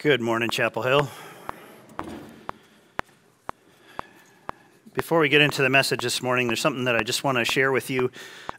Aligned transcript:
Good 0.00 0.20
morning, 0.20 0.48
Chapel 0.48 0.82
Hill. 0.82 1.08
Before 4.94 5.18
we 5.18 5.28
get 5.28 5.40
into 5.40 5.60
the 5.60 5.68
message 5.68 6.02
this 6.02 6.22
morning, 6.22 6.46
there's 6.46 6.60
something 6.60 6.84
that 6.84 6.94
I 6.94 7.02
just 7.02 7.24
want 7.24 7.36
to 7.38 7.44
share 7.44 7.72
with 7.72 7.90
you 7.90 8.12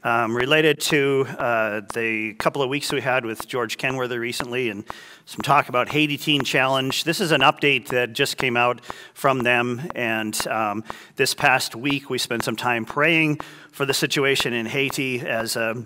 um, 0.03 0.35
related 0.35 0.81
to 0.81 1.25
uh, 1.37 1.81
the 1.93 2.33
couple 2.33 2.61
of 2.61 2.67
weeks 2.67 2.91
we 2.91 2.99
had 2.99 3.23
with 3.23 3.47
George 3.47 3.77
Kenworthy 3.77 4.17
recently 4.17 4.67
and 4.67 4.83
some 5.23 5.39
talk 5.39 5.69
about 5.69 5.87
Haiti 5.87 6.17
Teen 6.17 6.43
Challenge. 6.43 7.05
This 7.05 7.21
is 7.21 7.31
an 7.31 7.39
update 7.39 7.87
that 7.87 8.11
just 8.11 8.35
came 8.35 8.57
out 8.57 8.83
from 9.13 9.39
them, 9.39 9.89
and 9.95 10.45
um, 10.47 10.83
this 11.15 11.33
past 11.33 11.73
week 11.73 12.09
we 12.09 12.17
spent 12.17 12.43
some 12.43 12.57
time 12.57 12.83
praying 12.83 13.39
for 13.71 13.85
the 13.85 13.93
situation 13.93 14.51
in 14.51 14.65
Haiti 14.65 15.21
as 15.21 15.55
a 15.55 15.85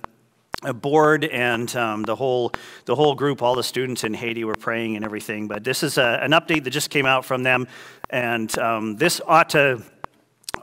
board 0.72 1.26
and 1.26 1.76
um, 1.76 2.04
the 2.04 2.16
whole 2.16 2.54
the 2.86 2.96
whole 2.96 3.16
group, 3.16 3.42
all 3.42 3.56
the 3.56 3.64
students 3.64 4.04
in 4.04 4.14
Haiti 4.14 4.44
were 4.44 4.56
praying 4.56 4.96
and 4.96 5.04
everything. 5.04 5.48
But 5.48 5.64
this 5.64 5.84
is 5.84 5.98
a, 5.98 6.20
an 6.22 6.32
update 6.32 6.64
that 6.64 6.70
just 6.70 6.90
came 6.90 7.06
out 7.06 7.26
from 7.26 7.44
them, 7.44 7.68
and 8.10 8.56
um, 8.60 8.96
this 8.96 9.20
ought 9.26 9.50
to 9.50 9.82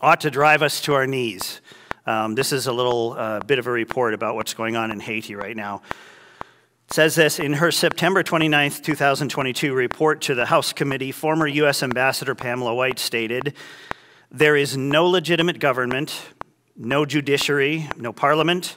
ought 0.00 0.20
to 0.20 0.30
drive 0.30 0.62
us 0.62 0.80
to 0.82 0.94
our 0.94 1.06
knees. 1.06 1.60
Um, 2.06 2.34
this 2.34 2.52
is 2.52 2.66
a 2.66 2.72
little 2.72 3.14
uh, 3.18 3.40
bit 3.40 3.58
of 3.58 3.66
a 3.66 3.70
report 3.70 4.14
about 4.14 4.34
what's 4.34 4.54
going 4.54 4.76
on 4.76 4.90
in 4.90 5.00
Haiti 5.00 5.34
right 5.34 5.56
now. 5.56 5.82
It 6.88 6.94
says 6.94 7.14
this 7.14 7.38
in 7.38 7.52
her 7.54 7.70
September 7.70 8.22
29, 8.22 8.70
2022 8.70 9.74
report 9.74 10.22
to 10.22 10.34
the 10.34 10.46
House 10.46 10.72
Committee, 10.72 11.12
former 11.12 11.46
U.S. 11.46 11.82
Ambassador 11.82 12.34
Pamela 12.34 12.74
White 12.74 12.98
stated, 12.98 13.54
There 14.30 14.56
is 14.56 14.76
no 14.76 15.06
legitimate 15.06 15.60
government, 15.60 16.20
no 16.76 17.04
judiciary, 17.04 17.88
no 17.96 18.12
parliament, 18.12 18.76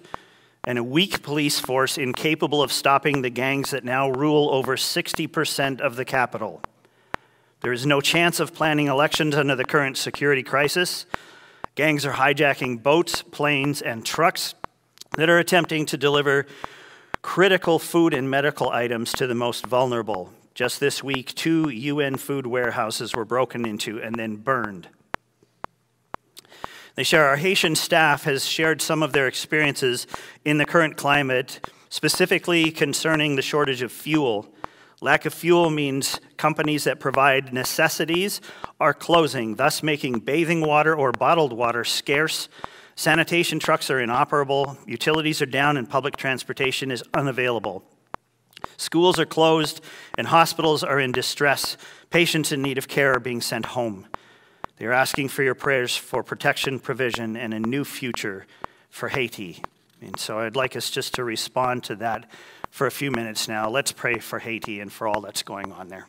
and 0.66 0.78
a 0.78 0.84
weak 0.84 1.22
police 1.22 1.60
force 1.60 1.98
incapable 1.98 2.62
of 2.62 2.72
stopping 2.72 3.22
the 3.22 3.30
gangs 3.30 3.72
that 3.72 3.84
now 3.84 4.10
rule 4.10 4.50
over 4.52 4.76
60% 4.78 5.82
of 5.82 5.96
the 5.96 6.06
capital. 6.06 6.62
There 7.62 7.74
is 7.74 7.86
no 7.86 8.02
chance 8.02 8.40
of 8.40 8.54
planning 8.54 8.88
elections 8.88 9.36
under 9.36 9.56
the 9.56 9.66
current 9.66 9.98
security 9.98 10.44
crisis. 10.44 11.06
Gangs 11.76 12.06
are 12.06 12.14
hijacking 12.14 12.84
boats, 12.84 13.22
planes, 13.22 13.82
and 13.82 14.06
trucks 14.06 14.54
that 15.18 15.30
are 15.30 15.40
attempting 15.40 15.86
to 15.88 15.98
deliver 15.98 16.46
critical 17.22 17.80
food 17.80 18.14
and 18.14 18.30
medical 18.30 18.70
items 18.70 19.12
to 19.14 19.28
the 19.28 19.36
most 19.36 19.66
vulnerable. 19.66 20.32
Just 20.54 20.80
this 20.80 21.04
week, 21.04 21.34
two 21.34 21.70
UN 21.70 22.16
food 22.16 22.46
warehouses 22.46 23.16
were 23.16 23.26
broken 23.26 23.66
into 23.66 24.02
and 24.02 24.16
then 24.16 24.36
burned. 24.36 24.88
They 26.96 27.04
share 27.04 27.28
our 27.28 27.38
Haitian 27.38 27.76
staff 27.76 28.26
has 28.26 28.46
shared 28.46 28.80
some 28.80 29.02
of 29.02 29.14
their 29.14 29.28
experiences 29.28 30.06
in 30.46 30.60
the 30.60 30.66
current 30.66 30.96
climate, 30.96 31.60
specifically 31.90 32.70
concerning 32.70 33.36
the 33.36 33.42
shortage 33.42 33.82
of 33.82 33.92
fuel. 33.92 34.54
Lack 35.02 35.26
of 35.26 35.34
fuel 35.34 35.72
means 35.72 36.20
companies 36.38 36.84
that 36.84 37.00
provide 37.00 37.52
necessities 37.52 38.42
are 38.80 38.94
closing, 38.94 39.56
thus 39.56 39.82
making 39.82 40.20
bathing 40.20 40.62
water 40.62 40.96
or 40.96 41.12
bottled 41.12 41.52
water 41.52 41.84
scarce. 41.84 42.48
Sanitation 42.96 43.58
trucks 43.58 43.90
are 43.90 44.00
inoperable, 44.00 44.78
utilities 44.86 45.42
are 45.42 45.48
down, 45.48 45.78
and 45.78 45.90
public 45.90 46.16
transportation 46.16 46.92
is 46.92 47.04
unavailable. 47.16 47.84
Schools 48.78 49.20
are 49.20 49.26
closed, 49.26 49.82
and 50.16 50.28
hospitals 50.28 50.84
are 50.84 51.00
in 51.00 51.12
distress. 51.12 51.76
Patients 52.12 52.52
in 52.52 52.62
need 52.62 52.78
of 52.78 52.88
care 52.88 53.14
are 53.14 53.20
being 53.20 53.42
sent 53.42 53.66
home. 53.66 54.06
They 54.78 54.86
are 54.86 54.94
asking 54.94 55.30
for 55.30 55.44
your 55.44 55.56
prayers 55.56 55.96
for 55.96 56.24
protection, 56.24 56.80
provision, 56.80 57.38
and 57.38 57.54
a 57.54 57.60
new 57.60 57.84
future 57.86 58.46
for 58.90 59.10
Haiti. 59.10 59.64
And 60.02 60.20
so 60.20 60.40
I'd 60.40 60.56
like 60.56 60.76
us 60.76 60.90
just 60.90 61.16
to 61.16 61.24
respond 61.24 61.84
to 61.86 61.96
that 61.98 62.30
for 62.72 62.88
a 62.88 62.92
few 62.92 63.12
minutes 63.12 63.48
now. 63.48 63.70
Let's 63.70 63.92
pray 63.92 64.18
for 64.18 64.40
Haiti 64.40 64.80
and 64.80 64.92
for 64.92 65.08
all 65.08 65.22
that's 65.22 65.44
going 65.44 65.72
on 65.72 65.90
there. 65.90 66.08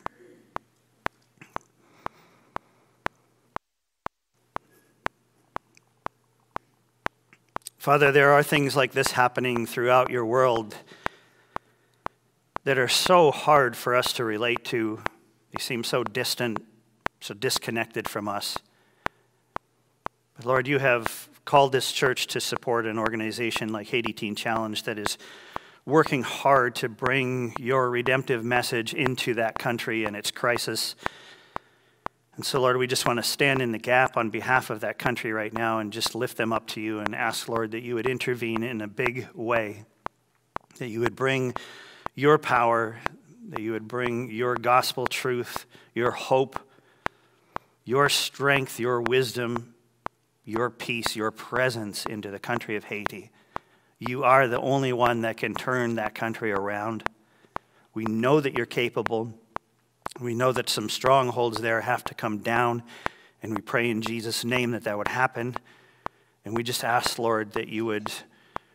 Father, 7.77 8.11
there 8.11 8.31
are 8.31 8.41
things 8.41 8.75
like 8.75 8.93
this 8.93 9.11
happening 9.11 9.67
throughout 9.67 10.09
your 10.09 10.25
world 10.25 10.75
that 12.63 12.79
are 12.79 12.87
so 12.87 13.29
hard 13.29 13.77
for 13.77 13.95
us 13.95 14.11
to 14.13 14.23
relate 14.23 14.65
to. 14.65 15.03
They 15.53 15.61
seem 15.61 15.83
so 15.83 16.03
distant 16.03 16.65
so 17.19 17.33
disconnected 17.33 18.07
from 18.07 18.27
us. 18.27 18.57
But 20.35 20.45
Lord, 20.45 20.67
you 20.67 20.79
have 20.79 21.29
called 21.45 21.71
this 21.71 21.91
church 21.91 22.27
to 22.27 22.41
support 22.41 22.85
an 22.85 22.97
organization 22.97 23.69
like 23.71 23.87
Haiti 23.87 24.13
Teen 24.13 24.35
Challenge 24.35 24.83
that 24.83 24.97
is 24.97 25.17
working 25.85 26.23
hard 26.23 26.75
to 26.75 26.89
bring 26.89 27.53
your 27.59 27.89
redemptive 27.89 28.43
message 28.43 28.93
into 28.93 29.35
that 29.35 29.59
country 29.59 30.03
and 30.03 30.15
its 30.15 30.31
crisis. 30.31 30.95
And 32.35 32.45
so, 32.45 32.59
Lord, 32.59 32.77
we 32.77 32.87
just 32.87 33.05
want 33.05 33.17
to 33.17 33.23
stand 33.23 33.61
in 33.61 33.71
the 33.71 33.77
gap 33.77 34.17
on 34.17 34.29
behalf 34.29 34.69
of 34.69 34.81
that 34.81 34.97
country 34.97 35.31
right 35.31 35.53
now 35.53 35.79
and 35.79 35.93
just 35.93 36.15
lift 36.15 36.37
them 36.37 36.51
up 36.51 36.67
to 36.69 36.81
you 36.81 36.99
and 36.99 37.15
ask, 37.15 37.47
Lord, 37.47 37.71
that 37.71 37.81
you 37.81 37.95
would 37.95 38.07
intervene 38.07 38.63
in 38.63 38.81
a 38.81 38.87
big 38.87 39.27
way, 39.33 39.85
that 40.79 40.87
you 40.87 40.99
would 41.01 41.15
bring 41.15 41.53
your 42.15 42.37
power, 42.37 42.97
that 43.49 43.61
you 43.61 43.71
would 43.71 43.87
bring 43.87 44.31
your 44.31 44.55
gospel 44.55 45.05
truth, 45.05 45.65
your 45.93 46.11
hope 46.11 46.59
your 47.85 48.09
strength, 48.09 48.79
your 48.79 48.99
wisdom, 48.99 49.75
your 50.43 50.69
peace, 50.69 51.15
your 51.15 51.31
presence 51.31 52.05
into 52.05 52.31
the 52.31 52.39
country 52.39 52.75
of 52.75 52.85
Haiti. 52.85 53.31
You 53.99 54.23
are 54.23 54.47
the 54.47 54.59
only 54.59 54.91
one 54.91 55.21
that 55.21 55.37
can 55.37 55.53
turn 55.53 55.95
that 55.95 56.15
country 56.15 56.51
around. 56.51 57.03
We 57.93 58.03
know 58.05 58.41
that 58.41 58.57
you're 58.57 58.65
capable. 58.65 59.33
We 60.19 60.33
know 60.33 60.51
that 60.51 60.69
some 60.69 60.89
strongholds 60.89 61.61
there 61.61 61.81
have 61.81 62.03
to 62.05 62.13
come 62.13 62.39
down, 62.39 62.83
and 63.41 63.55
we 63.55 63.61
pray 63.61 63.89
in 63.89 64.01
Jesus' 64.01 64.43
name 64.43 64.71
that 64.71 64.83
that 64.83 64.97
would 64.97 65.07
happen. 65.07 65.55
And 66.43 66.55
we 66.55 66.63
just 66.63 66.83
ask, 66.83 67.17
Lord, 67.17 67.53
that 67.53 67.69
you 67.69 67.85
would 67.85 68.11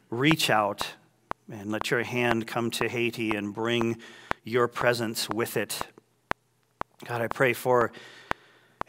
reach 0.09 0.51
out 0.51 0.87
and 1.51 1.71
let 1.71 1.91
your 1.91 2.03
hand 2.03 2.47
come 2.47 2.71
to 2.73 2.89
Haiti 2.89 3.35
and 3.35 3.53
bring 3.53 3.99
your 4.45 4.69
presence 4.69 5.29
with 5.29 5.57
it. 5.57 5.81
God, 7.05 7.21
I 7.21 7.29
pray 7.29 7.53
for 7.53 7.93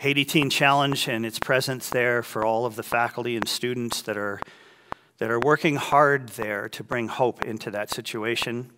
Haiti 0.01 0.25
Teen 0.25 0.49
Challenge 0.49 1.07
and 1.09 1.27
its 1.27 1.37
presence 1.37 1.87
there 1.87 2.23
for 2.23 2.43
all 2.43 2.65
of 2.65 2.75
the 2.75 2.81
faculty 2.81 3.35
and 3.35 3.47
students 3.47 4.01
that 4.01 4.17
are, 4.17 4.41
that 5.19 5.29
are 5.29 5.39
working 5.39 5.75
hard 5.75 6.29
there 6.29 6.67
to 6.69 6.83
bring 6.83 7.07
hope 7.07 7.43
into 7.43 7.69
that 7.69 7.91
situation. 7.91 8.71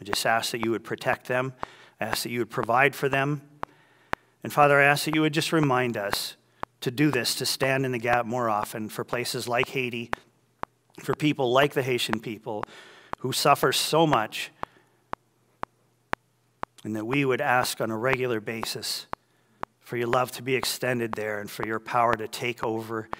I 0.00 0.04
just 0.04 0.24
ask 0.24 0.50
that 0.52 0.64
you 0.64 0.70
would 0.70 0.82
protect 0.82 1.28
them. 1.28 1.52
I 2.00 2.06
ask 2.06 2.22
that 2.22 2.30
you 2.30 2.38
would 2.38 2.48
provide 2.48 2.94
for 2.94 3.10
them. 3.10 3.42
And 4.42 4.50
Father, 4.50 4.80
I 4.80 4.84
ask 4.84 5.04
that 5.04 5.14
you 5.14 5.20
would 5.20 5.34
just 5.34 5.52
remind 5.52 5.98
us 5.98 6.36
to 6.80 6.90
do 6.90 7.10
this, 7.10 7.34
to 7.34 7.44
stand 7.44 7.84
in 7.84 7.92
the 7.92 7.98
gap 7.98 8.24
more 8.24 8.48
often 8.48 8.88
for 8.88 9.04
places 9.04 9.46
like 9.46 9.68
Haiti, 9.68 10.10
for 11.00 11.14
people 11.14 11.52
like 11.52 11.74
the 11.74 11.82
Haitian 11.82 12.18
people 12.18 12.64
who 13.18 13.30
suffer 13.30 13.72
so 13.72 14.06
much, 14.06 14.50
and 16.82 16.96
that 16.96 17.06
we 17.06 17.26
would 17.26 17.42
ask 17.42 17.78
on 17.82 17.90
a 17.90 17.98
regular 17.98 18.40
basis 18.40 19.06
for 19.92 19.98
your 19.98 20.08
love 20.08 20.32
to 20.32 20.42
be 20.42 20.54
extended 20.54 21.12
there 21.12 21.38
and 21.38 21.50
for 21.50 21.66
your 21.66 21.78
power 21.78 22.14
to 22.14 22.26
take 22.26 22.64
over, 22.64 23.10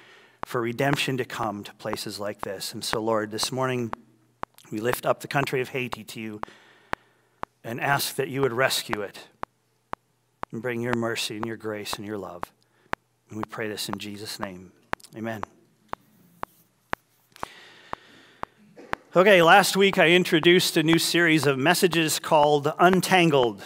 for 0.46 0.62
redemption 0.62 1.18
to 1.18 1.24
come 1.26 1.62
to 1.62 1.74
places 1.74 2.18
like 2.18 2.40
this. 2.40 2.72
And 2.72 2.82
so, 2.82 2.98
Lord, 2.98 3.30
this 3.30 3.52
morning 3.52 3.92
we 4.70 4.80
lift 4.80 5.04
up 5.04 5.20
the 5.20 5.28
country 5.28 5.60
of 5.60 5.68
Haiti 5.68 6.02
to 6.02 6.18
you 6.18 6.40
and 7.62 7.78
ask 7.78 8.16
that 8.16 8.28
you 8.28 8.40
would 8.40 8.54
rescue 8.54 9.02
it 9.02 9.28
and 10.50 10.62
bring 10.62 10.80
your 10.80 10.94
mercy 10.94 11.36
and 11.36 11.44
your 11.44 11.58
grace 11.58 11.92
and 11.92 12.06
your 12.06 12.16
love. 12.16 12.42
And 13.28 13.36
we 13.36 13.44
pray 13.44 13.68
this 13.68 13.90
in 13.90 13.98
Jesus' 13.98 14.40
name. 14.40 14.72
Amen. 15.14 15.42
Okay, 19.14 19.42
last 19.42 19.76
week 19.76 19.98
I 19.98 20.08
introduced 20.08 20.78
a 20.78 20.82
new 20.82 20.98
series 20.98 21.46
of 21.46 21.58
messages 21.58 22.18
called 22.18 22.72
Untangled. 22.78 23.62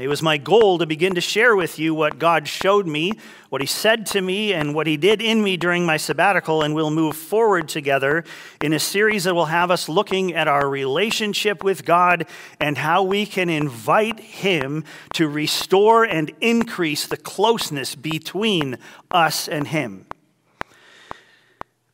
It 0.00 0.08
was 0.08 0.22
my 0.22 0.38
goal 0.38 0.78
to 0.78 0.86
begin 0.86 1.14
to 1.16 1.20
share 1.20 1.54
with 1.54 1.78
you 1.78 1.94
what 1.94 2.18
God 2.18 2.48
showed 2.48 2.86
me, 2.86 3.12
what 3.50 3.60
He 3.60 3.66
said 3.66 4.06
to 4.06 4.22
me, 4.22 4.54
and 4.54 4.74
what 4.74 4.86
He 4.86 4.96
did 4.96 5.20
in 5.20 5.42
me 5.42 5.58
during 5.58 5.84
my 5.84 5.98
sabbatical, 5.98 6.62
and 6.62 6.74
we'll 6.74 6.90
move 6.90 7.16
forward 7.16 7.68
together 7.68 8.24
in 8.62 8.72
a 8.72 8.78
series 8.78 9.24
that 9.24 9.34
will 9.34 9.46
have 9.46 9.70
us 9.70 9.90
looking 9.90 10.32
at 10.32 10.48
our 10.48 10.70
relationship 10.70 11.62
with 11.62 11.84
God 11.84 12.26
and 12.58 12.78
how 12.78 13.02
we 13.02 13.26
can 13.26 13.50
invite 13.50 14.20
Him 14.20 14.84
to 15.12 15.28
restore 15.28 16.04
and 16.04 16.32
increase 16.40 17.06
the 17.06 17.18
closeness 17.18 17.94
between 17.94 18.78
us 19.10 19.48
and 19.48 19.68
Him. 19.68 20.06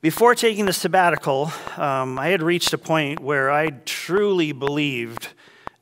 Before 0.00 0.36
taking 0.36 0.66
the 0.66 0.72
sabbatical, 0.72 1.50
um, 1.76 2.20
I 2.20 2.28
had 2.28 2.40
reached 2.40 2.72
a 2.72 2.78
point 2.78 3.18
where 3.18 3.50
I 3.50 3.70
truly 3.70 4.52
believed 4.52 5.30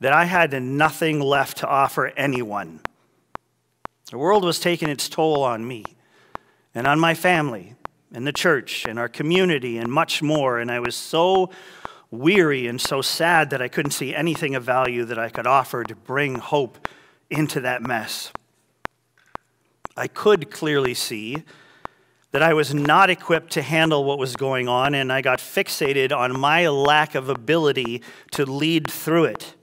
that 0.04 0.12
I 0.12 0.26
had 0.26 0.62
nothing 0.62 1.18
left 1.18 1.56
to 1.58 1.66
offer 1.66 2.08
anyone. 2.08 2.80
The 4.10 4.18
world 4.18 4.44
was 4.44 4.60
taking 4.60 4.90
its 4.90 5.08
toll 5.08 5.42
on 5.42 5.66
me 5.66 5.82
and 6.74 6.86
on 6.86 7.00
my 7.00 7.14
family 7.14 7.74
and 8.12 8.26
the 8.26 8.32
church 8.32 8.84
and 8.84 8.98
our 8.98 9.08
community 9.08 9.78
and 9.78 9.90
much 9.90 10.20
more. 10.20 10.58
And 10.58 10.70
I 10.70 10.78
was 10.78 10.94
so 10.94 11.48
weary 12.10 12.66
and 12.66 12.78
so 12.78 13.00
sad 13.00 13.48
that 13.48 13.62
I 13.62 13.68
couldn't 13.68 13.92
see 13.92 14.14
anything 14.14 14.54
of 14.54 14.62
value 14.62 15.06
that 15.06 15.18
I 15.18 15.30
could 15.30 15.46
offer 15.46 15.84
to 15.84 15.94
bring 15.94 16.34
hope 16.34 16.86
into 17.30 17.62
that 17.62 17.80
mess. 17.80 18.30
I 19.96 20.06
could 20.06 20.50
clearly 20.50 20.92
see 20.92 21.44
that 22.32 22.42
I 22.42 22.52
was 22.52 22.74
not 22.74 23.08
equipped 23.08 23.52
to 23.52 23.62
handle 23.62 24.04
what 24.04 24.18
was 24.18 24.36
going 24.36 24.68
on, 24.68 24.94
and 24.94 25.10
I 25.10 25.22
got 25.22 25.38
fixated 25.38 26.14
on 26.14 26.38
my 26.38 26.68
lack 26.68 27.14
of 27.14 27.30
ability 27.30 28.02
to 28.32 28.44
lead 28.44 28.90
through 28.90 29.24
it. 29.24 29.54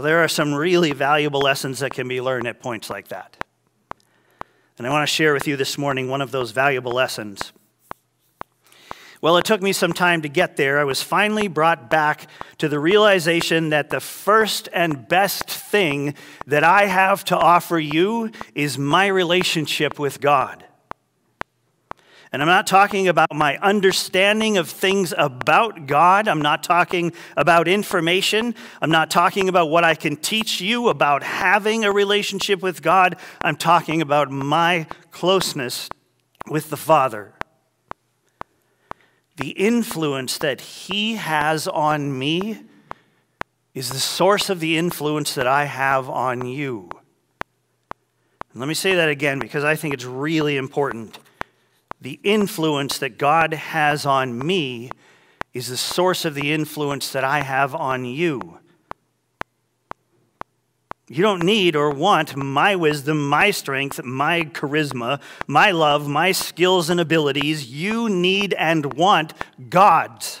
Well, 0.00 0.06
there 0.06 0.24
are 0.24 0.28
some 0.28 0.54
really 0.54 0.92
valuable 0.92 1.40
lessons 1.40 1.80
that 1.80 1.92
can 1.92 2.08
be 2.08 2.22
learned 2.22 2.46
at 2.46 2.58
points 2.62 2.88
like 2.88 3.08
that. 3.08 3.36
And 4.78 4.86
I 4.86 4.90
want 4.90 5.06
to 5.06 5.14
share 5.14 5.34
with 5.34 5.46
you 5.46 5.58
this 5.58 5.76
morning 5.76 6.08
one 6.08 6.22
of 6.22 6.30
those 6.30 6.52
valuable 6.52 6.92
lessons. 6.92 7.52
Well, 9.20 9.36
it 9.36 9.44
took 9.44 9.60
me 9.60 9.74
some 9.74 9.92
time 9.92 10.22
to 10.22 10.28
get 10.30 10.56
there. 10.56 10.80
I 10.80 10.84
was 10.84 11.02
finally 11.02 11.48
brought 11.48 11.90
back 11.90 12.28
to 12.56 12.66
the 12.66 12.78
realization 12.78 13.68
that 13.68 13.90
the 13.90 14.00
first 14.00 14.70
and 14.72 15.06
best 15.06 15.50
thing 15.50 16.14
that 16.46 16.64
I 16.64 16.86
have 16.86 17.22
to 17.24 17.36
offer 17.36 17.78
you 17.78 18.30
is 18.54 18.78
my 18.78 19.06
relationship 19.06 19.98
with 19.98 20.22
God. 20.22 20.64
And 22.32 22.40
I'm 22.42 22.48
not 22.48 22.68
talking 22.68 23.08
about 23.08 23.34
my 23.34 23.56
understanding 23.58 24.56
of 24.56 24.68
things 24.68 25.12
about 25.18 25.86
God. 25.86 26.28
I'm 26.28 26.40
not 26.40 26.62
talking 26.62 27.12
about 27.36 27.66
information. 27.66 28.54
I'm 28.80 28.90
not 28.90 29.10
talking 29.10 29.48
about 29.48 29.66
what 29.66 29.82
I 29.82 29.96
can 29.96 30.14
teach 30.16 30.60
you 30.60 30.88
about 30.88 31.24
having 31.24 31.84
a 31.84 31.90
relationship 31.90 32.62
with 32.62 32.82
God. 32.82 33.16
I'm 33.42 33.56
talking 33.56 34.00
about 34.00 34.30
my 34.30 34.86
closeness 35.10 35.88
with 36.48 36.70
the 36.70 36.76
Father. 36.76 37.32
The 39.36 39.50
influence 39.50 40.38
that 40.38 40.60
He 40.60 41.16
has 41.16 41.66
on 41.66 42.16
me 42.16 42.60
is 43.74 43.88
the 43.90 43.98
source 43.98 44.48
of 44.50 44.60
the 44.60 44.78
influence 44.78 45.34
that 45.34 45.48
I 45.48 45.64
have 45.64 46.08
on 46.08 46.46
you. 46.46 46.90
And 48.52 48.60
let 48.60 48.68
me 48.68 48.74
say 48.74 48.94
that 48.94 49.08
again 49.08 49.40
because 49.40 49.64
I 49.64 49.74
think 49.74 49.94
it's 49.94 50.04
really 50.04 50.56
important 50.56 51.18
the 52.00 52.18
influence 52.22 52.98
that 52.98 53.18
God 53.18 53.52
has 53.52 54.06
on 54.06 54.38
me 54.38 54.90
is 55.52 55.68
the 55.68 55.76
source 55.76 56.24
of 56.24 56.34
the 56.34 56.52
influence 56.52 57.12
that 57.12 57.24
I 57.24 57.42
have 57.42 57.74
on 57.74 58.04
you. 58.04 58.58
You 61.08 61.24
don't 61.24 61.42
need 61.42 61.74
or 61.74 61.90
want 61.90 62.36
my 62.36 62.76
wisdom, 62.76 63.28
my 63.28 63.50
strength, 63.50 64.02
my 64.04 64.42
charisma, 64.42 65.20
my 65.48 65.72
love, 65.72 66.06
my 66.06 66.30
skills 66.30 66.88
and 66.88 67.00
abilities. 67.00 67.68
You 67.68 68.08
need 68.08 68.54
and 68.54 68.94
want 68.94 69.34
God's. 69.68 70.38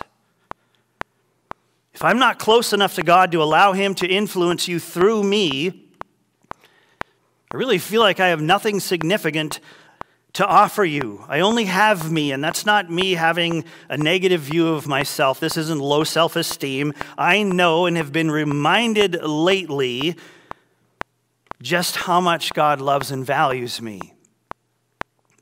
If 1.92 2.04
I'm 2.04 2.20
not 2.20 2.38
close 2.38 2.72
enough 2.72 2.94
to 2.94 3.02
God 3.02 3.32
to 3.32 3.42
allow 3.42 3.72
Him 3.72 3.96
to 3.96 4.06
influence 4.06 4.68
you 4.68 4.78
through 4.78 5.24
me, 5.24 5.88
I 7.52 7.56
really 7.56 7.78
feel 7.78 8.00
like 8.00 8.20
I 8.20 8.28
have 8.28 8.40
nothing 8.40 8.78
significant 8.78 9.58
to 10.34 10.46
offer 10.46 10.84
you. 10.84 11.24
I 11.28 11.40
only 11.40 11.64
have 11.64 12.10
me, 12.10 12.32
and 12.32 12.42
that's 12.42 12.64
not 12.64 12.90
me 12.90 13.12
having 13.12 13.64
a 13.88 13.96
negative 13.96 14.42
view 14.42 14.68
of 14.68 14.86
myself. 14.86 15.40
This 15.40 15.56
isn't 15.56 15.80
low 15.80 16.04
self 16.04 16.36
esteem. 16.36 16.92
I 17.18 17.42
know 17.42 17.86
and 17.86 17.96
have 17.96 18.12
been 18.12 18.30
reminded 18.30 19.22
lately 19.22 20.16
just 21.62 21.96
how 21.96 22.20
much 22.20 22.54
God 22.54 22.80
loves 22.80 23.10
and 23.10 23.24
values 23.24 23.82
me. 23.82 24.14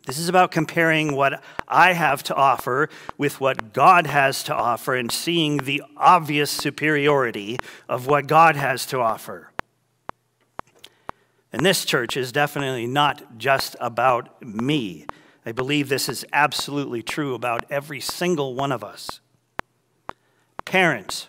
This 0.07 0.19
is 0.19 0.31
about 0.31 0.51
comparing 0.51 1.15
what 1.15 1.43
I 1.69 1.93
have 1.93 2.23
to 2.25 2.35
offer 2.35 2.89
with 3.19 3.43
what 3.43 3.75
God 3.75 4.07
has 4.07 4.43
to 4.45 4.55
offer 4.55 4.95
and 4.95 5.13
seeing 5.13 5.59
the 5.59 5.83
obvious 5.99 6.51
superiority 6.51 7.59
of 7.91 8.07
what 8.07 8.27
God 8.27 8.57
has 8.57 8.87
to 8.87 9.01
offer. 9.01 9.53
And 11.53 11.65
this 11.65 11.85
church 11.85 12.17
is 12.17 12.33
definitely 12.33 12.87
not 12.87 13.39
just 13.39 13.77
about 13.81 14.43
me. 14.43 15.07
I 15.47 15.53
believe 15.53 15.89
this 15.89 16.09
is 16.09 16.27
absolutely 16.33 17.03
true 17.03 17.35
about 17.35 17.65
every 17.71 18.01
single 18.01 18.55
one 18.55 18.71
of 18.71 18.85
us. 18.85 19.21
Parents, 20.65 21.29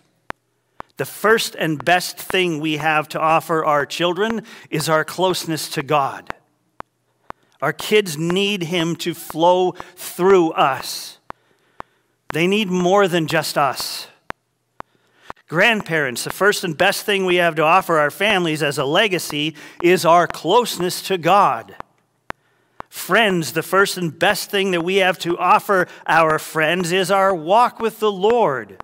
the 0.97 1.05
first 1.05 1.55
and 1.55 1.83
best 1.83 2.17
thing 2.17 2.59
we 2.59 2.77
have 2.77 3.07
to 3.09 3.19
offer 3.19 3.63
our 3.63 3.85
children 3.85 4.43
is 4.69 4.89
our 4.89 5.05
closeness 5.05 5.69
to 5.69 5.81
God. 5.81 6.33
Our 7.61 7.71
kids 7.71 8.17
need 8.17 8.63
Him 8.63 8.97
to 8.97 9.13
flow 9.13 9.71
through 9.95 10.51
us. 10.51 11.19
They 12.33 12.47
need 12.47 12.69
more 12.69 13.07
than 13.07 13.27
just 13.27 13.57
us. 13.57 14.07
Grandparents, 15.49 16.23
the 16.23 16.29
first 16.29 16.63
and 16.63 16.77
best 16.77 17.07
thing 17.07 17.25
we 17.25 17.37
have 17.37 17.55
to 17.55 17.63
offer 17.63 17.97
our 17.97 18.11
families 18.11 18.61
as 18.61 18.77
a 18.77 18.85
legacy 18.85 19.55
is 19.81 20.05
our 20.05 20.27
closeness 20.27 21.01
to 21.01 21.17
God. 21.17 21.75
Friends, 22.87 23.53
the 23.53 23.63
first 23.63 23.97
and 23.97 24.17
best 24.17 24.51
thing 24.51 24.69
that 24.71 24.83
we 24.83 24.97
have 24.97 25.17
to 25.19 25.35
offer 25.39 25.87
our 26.05 26.37
friends 26.37 26.91
is 26.91 27.09
our 27.09 27.33
walk 27.33 27.79
with 27.79 27.99
the 27.99 28.11
Lord. 28.11 28.83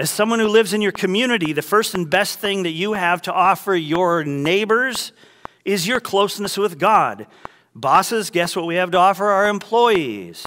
As 0.00 0.10
someone 0.10 0.40
who 0.40 0.48
lives 0.48 0.72
in 0.72 0.82
your 0.82 0.90
community, 0.90 1.52
the 1.52 1.62
first 1.62 1.94
and 1.94 2.10
best 2.10 2.40
thing 2.40 2.64
that 2.64 2.70
you 2.70 2.94
have 2.94 3.22
to 3.22 3.32
offer 3.32 3.76
your 3.76 4.24
neighbors 4.24 5.12
is 5.64 5.86
your 5.86 6.00
closeness 6.00 6.58
with 6.58 6.76
God. 6.76 7.28
Bosses, 7.72 8.30
guess 8.30 8.56
what 8.56 8.66
we 8.66 8.74
have 8.74 8.90
to 8.90 8.98
offer 8.98 9.26
our 9.26 9.48
employees? 9.48 10.44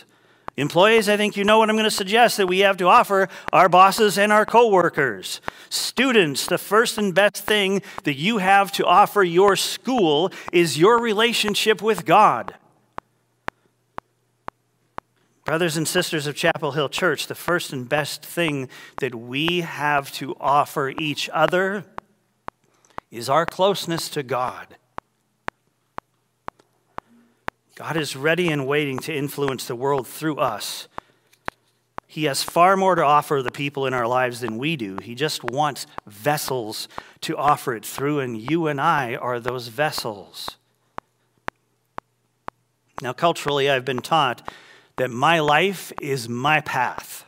Employees, 0.58 1.08
I 1.08 1.18
think 1.18 1.38
you 1.38 1.44
know 1.44 1.60
what 1.60 1.70
I'm 1.70 1.76
going 1.76 1.84
to 1.84 1.92
suggest 1.92 2.38
that 2.38 2.48
we 2.48 2.60
have 2.60 2.78
to 2.78 2.88
offer 2.88 3.30
our 3.54 3.70
bosses 3.70 4.18
and 4.18 4.32
our 4.32 4.44
coworkers. 4.44 5.40
Students, 5.70 6.48
the 6.48 6.58
first 6.58 6.98
and 6.98 7.14
best 7.14 7.38
thing 7.38 7.84
that 8.06 8.16
you 8.16 8.40
have 8.40 8.72
to 8.74 8.86
offer 8.86 9.24
your 9.24 9.56
school 9.56 10.32
is 10.52 10.80
your 10.80 11.00
relationship 11.00 11.84
with 11.84 12.06
God. 12.06 12.56
Brothers 15.46 15.78
and 15.78 15.88
sisters 15.88 16.26
of 16.26 16.36
Chapel 16.36 16.72
Hill 16.72 16.90
Church, 16.90 17.28
the 17.28 17.36
first 17.36 17.72
and 17.72 17.88
best 17.88 18.26
thing 18.26 18.68
that 18.98 19.14
we 19.14 19.62
have 19.62 20.12
to 20.14 20.36
offer 20.40 20.90
each 20.98 21.30
other 21.32 21.86
is 23.12 23.30
our 23.30 23.46
closeness 23.46 24.10
to 24.10 24.24
God. 24.24 24.76
God 27.78 27.96
is 27.96 28.16
ready 28.16 28.50
and 28.50 28.66
waiting 28.66 28.98
to 28.98 29.16
influence 29.16 29.68
the 29.68 29.76
world 29.76 30.08
through 30.08 30.38
us. 30.38 30.88
He 32.08 32.24
has 32.24 32.42
far 32.42 32.76
more 32.76 32.96
to 32.96 33.04
offer 33.04 33.44
the 33.44 33.52
people 33.52 33.86
in 33.86 33.94
our 33.94 34.08
lives 34.08 34.40
than 34.40 34.58
we 34.58 34.76
do. 34.76 34.98
He 35.00 35.14
just 35.14 35.44
wants 35.44 35.86
vessels 36.08 36.88
to 37.22 37.38
offer 37.38 37.76
it 37.76 37.86
through, 37.86 38.20
and 38.20 38.36
you 38.36 38.66
and 38.66 38.82
I 38.82 39.14
are 39.16 39.40
those 39.40 39.68
vessels. 39.68 40.58
Now, 43.00 43.14
culturally, 43.14 43.70
I've 43.70 43.86
been 43.86 44.02
taught 44.02 44.52
that 44.96 45.12
my 45.12 45.40
life 45.40 45.94
is 46.02 46.28
my 46.28 46.62
path. 46.62 47.26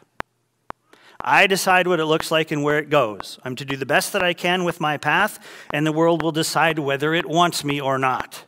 I 1.21 1.45
decide 1.45 1.85
what 1.85 1.99
it 1.99 2.05
looks 2.05 2.31
like 2.31 2.49
and 2.49 2.63
where 2.63 2.79
it 2.79 2.89
goes. 2.89 3.37
I'm 3.43 3.55
to 3.55 3.65
do 3.65 3.77
the 3.77 3.85
best 3.85 4.13
that 4.13 4.23
I 4.23 4.33
can 4.33 4.63
with 4.63 4.81
my 4.81 4.97
path, 4.97 5.37
and 5.71 5.85
the 5.85 5.91
world 5.91 6.23
will 6.23 6.31
decide 6.31 6.79
whether 6.79 7.13
it 7.13 7.27
wants 7.27 7.63
me 7.63 7.79
or 7.79 7.99
not 7.99 8.45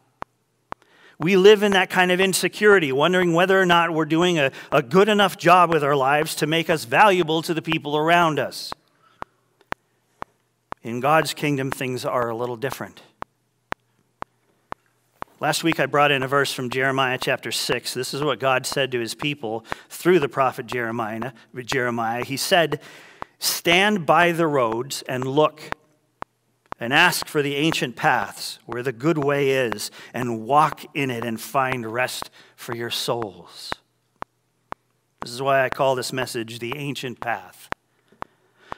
we 1.22 1.38
live 1.38 1.62
in 1.62 1.74
that 1.74 1.92
kind 1.92 2.12
of 2.12 2.20
insecurity, 2.20 2.92
wondering 2.92 3.34
whether 3.34 3.62
or 3.62 3.66
not 3.66 3.94
we're 3.94 4.06
doing 4.06 4.40
a, 4.40 4.52
a 4.72 4.82
good 4.82 5.08
enough 5.08 5.38
job 5.38 5.72
with 5.72 5.84
our 5.84 5.96
lives 5.96 6.34
to 6.36 6.48
make 6.48 6.68
us 6.68 6.86
valuable 6.86 7.44
to 7.44 7.54
the 7.54 7.62
people 7.62 7.96
around 7.96 8.40
us. 8.40 8.74
In 10.82 11.00
God's 11.00 11.36
kingdom, 11.36 11.70
things 11.70 12.06
are 12.06 12.30
a 12.30 12.36
little 12.36 12.58
different. 12.58 13.04
Last 15.40 15.64
week, 15.64 15.80
I 15.80 15.86
brought 15.86 16.12
in 16.12 16.24
a 16.24 16.28
verse 16.28 16.52
from 16.52 16.72
Jeremiah 16.72 17.20
chapter 17.22 17.52
6. 17.52 17.94
This 17.94 18.16
is 18.16 18.24
what 18.24 18.40
God 18.40 18.66
said 18.66 18.92
to 18.92 19.00
his 19.00 19.14
people 19.14 19.64
through 19.90 20.20
the 20.20 20.30
prophet 20.30 20.66
Jeremiah. 20.66 21.34
Jeremiah. 21.56 22.24
He 22.24 22.38
said, 22.38 22.82
Stand 23.38 24.08
by 24.08 24.32
the 24.32 24.48
roads 24.48 25.04
and 25.08 25.24
look 25.26 25.62
and 26.82 26.92
ask 26.92 27.28
for 27.28 27.44
the 27.44 27.56
ancient 27.56 27.96
paths 27.96 28.58
where 28.66 28.82
the 28.82 28.92
good 28.92 29.20
way 29.20 29.52
is 29.52 29.92
and 30.16 30.42
walk 30.42 30.84
in 30.96 31.12
it 31.12 31.24
and 31.24 31.40
find 31.40 31.86
rest 31.86 32.32
for 32.56 32.76
your 32.76 32.90
souls. 32.90 33.72
This 35.22 35.32
is 35.32 35.44
why 35.44 35.64
I 35.64 35.70
call 35.70 35.94
this 35.94 36.12
message 36.12 36.58
the 36.58 36.76
ancient 36.76 37.20
path. 37.20 37.70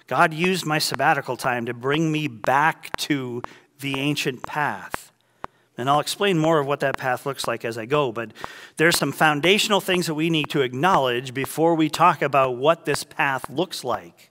God 0.06 0.34
used 0.34 0.66
my 0.66 0.80
sabbatical 0.80 1.38
time 1.38 1.66
to 1.66 1.74
bring 1.74 2.12
me 2.12 2.28
back 2.28 2.94
to 2.98 3.42
the 3.80 3.98
ancient 3.98 4.44
path. 4.44 5.14
And 5.78 5.90
I'll 5.90 6.02
explain 6.02 6.38
more 6.38 6.60
of 6.60 6.68
what 6.68 6.82
that 6.82 6.98
path 6.98 7.26
looks 7.26 7.48
like 7.48 7.64
as 7.64 7.78
I 7.78 7.86
go, 7.86 8.12
but 8.12 8.32
there's 8.76 8.98
some 8.98 9.14
foundational 9.14 9.80
things 9.80 10.08
that 10.08 10.14
we 10.14 10.30
need 10.30 10.50
to 10.50 10.62
acknowledge 10.62 11.34
before 11.34 11.74
we 11.74 11.90
talk 11.90 12.22
about 12.22 12.58
what 12.58 12.84
this 12.84 13.06
path 13.06 13.50
looks 13.50 13.86
like. 13.86 14.30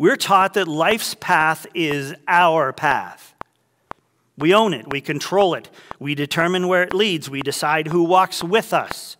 We're 0.00 0.16
taught 0.16 0.54
that 0.54 0.66
life's 0.66 1.14
path 1.14 1.66
is 1.74 2.14
our 2.26 2.72
path. 2.72 3.34
We 4.38 4.54
own 4.54 4.72
it, 4.72 4.90
we 4.90 5.02
control 5.02 5.52
it, 5.52 5.68
we 5.98 6.14
determine 6.14 6.68
where 6.68 6.82
it 6.82 6.94
leads, 6.94 7.28
we 7.28 7.42
decide 7.42 7.88
who 7.88 8.04
walks 8.04 8.42
with 8.42 8.72
us. 8.72 9.18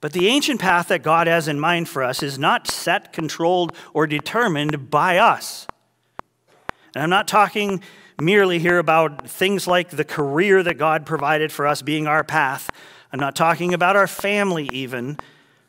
But 0.00 0.14
the 0.14 0.26
ancient 0.26 0.60
path 0.60 0.88
that 0.88 1.04
God 1.04 1.28
has 1.28 1.46
in 1.46 1.60
mind 1.60 1.88
for 1.88 2.02
us 2.02 2.24
is 2.24 2.40
not 2.40 2.66
set, 2.66 3.12
controlled, 3.12 3.72
or 3.94 4.08
determined 4.08 4.90
by 4.90 5.18
us. 5.18 5.68
And 6.96 7.04
I'm 7.04 7.10
not 7.10 7.28
talking 7.28 7.80
merely 8.20 8.58
here 8.58 8.80
about 8.80 9.30
things 9.30 9.68
like 9.68 9.90
the 9.90 10.04
career 10.04 10.60
that 10.64 10.76
God 10.76 11.06
provided 11.06 11.52
for 11.52 11.68
us 11.68 11.82
being 11.82 12.08
our 12.08 12.24
path. 12.24 12.68
I'm 13.12 13.20
not 13.20 13.36
talking 13.36 13.72
about 13.72 13.94
our 13.94 14.08
family, 14.08 14.68
even. 14.72 15.18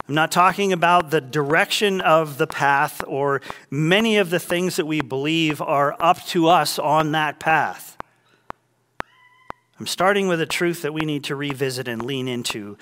I'm 0.09 0.15
not 0.15 0.31
talking 0.31 0.73
about 0.73 1.11
the 1.11 1.21
direction 1.21 2.01
of 2.01 2.39
the 2.39 2.47
path 2.47 3.03
or 3.05 3.41
many 3.69 4.17
of 4.17 4.31
the 4.31 4.39
things 4.39 4.77
that 4.77 4.87
we 4.87 5.01
believe 5.01 5.61
are 5.61 5.95
up 5.99 6.25
to 6.29 6.47
us 6.47 6.79
on 6.79 7.11
that 7.11 7.39
path. 7.39 7.95
I'm 9.79 9.85
starting 9.85 10.27
with 10.27 10.41
a 10.41 10.47
truth 10.47 10.81
that 10.81 10.95
we 10.95 11.01
need 11.01 11.25
to 11.25 11.35
revisit 11.35 11.87
and 11.87 12.03
lean 12.03 12.27
into. 12.27 12.75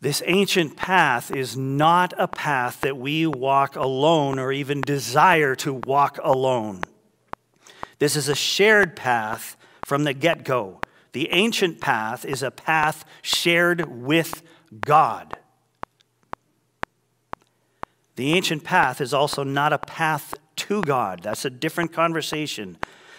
This 0.00 0.22
ancient 0.24 0.78
path 0.78 1.30
is 1.30 1.58
not 1.58 2.14
a 2.16 2.26
path 2.26 2.80
that 2.80 2.96
we 2.96 3.26
walk 3.26 3.76
alone 3.76 4.38
or 4.38 4.50
even 4.50 4.80
desire 4.80 5.54
to 5.56 5.74
walk 5.74 6.18
alone. 6.24 6.84
This 7.98 8.16
is 8.16 8.30
a 8.30 8.34
shared 8.34 8.96
path 8.96 9.58
from 9.84 10.04
the 10.04 10.14
get 10.14 10.42
go. 10.42 10.80
The 11.12 11.30
ancient 11.32 11.82
path 11.82 12.24
is 12.24 12.42
a 12.42 12.50
path 12.50 13.04
shared 13.20 14.02
with 14.02 14.42
God. 14.86 15.36
The 18.16 18.32
ancient 18.32 18.64
path 18.64 19.00
is 19.00 19.14
also 19.14 19.42
not 19.42 19.72
a 19.72 19.78
path 19.78 20.34
to 20.56 20.82
God. 20.82 21.20
That's 21.22 21.44
a 21.44 21.50
different 21.50 21.92
conversation. 21.92 22.76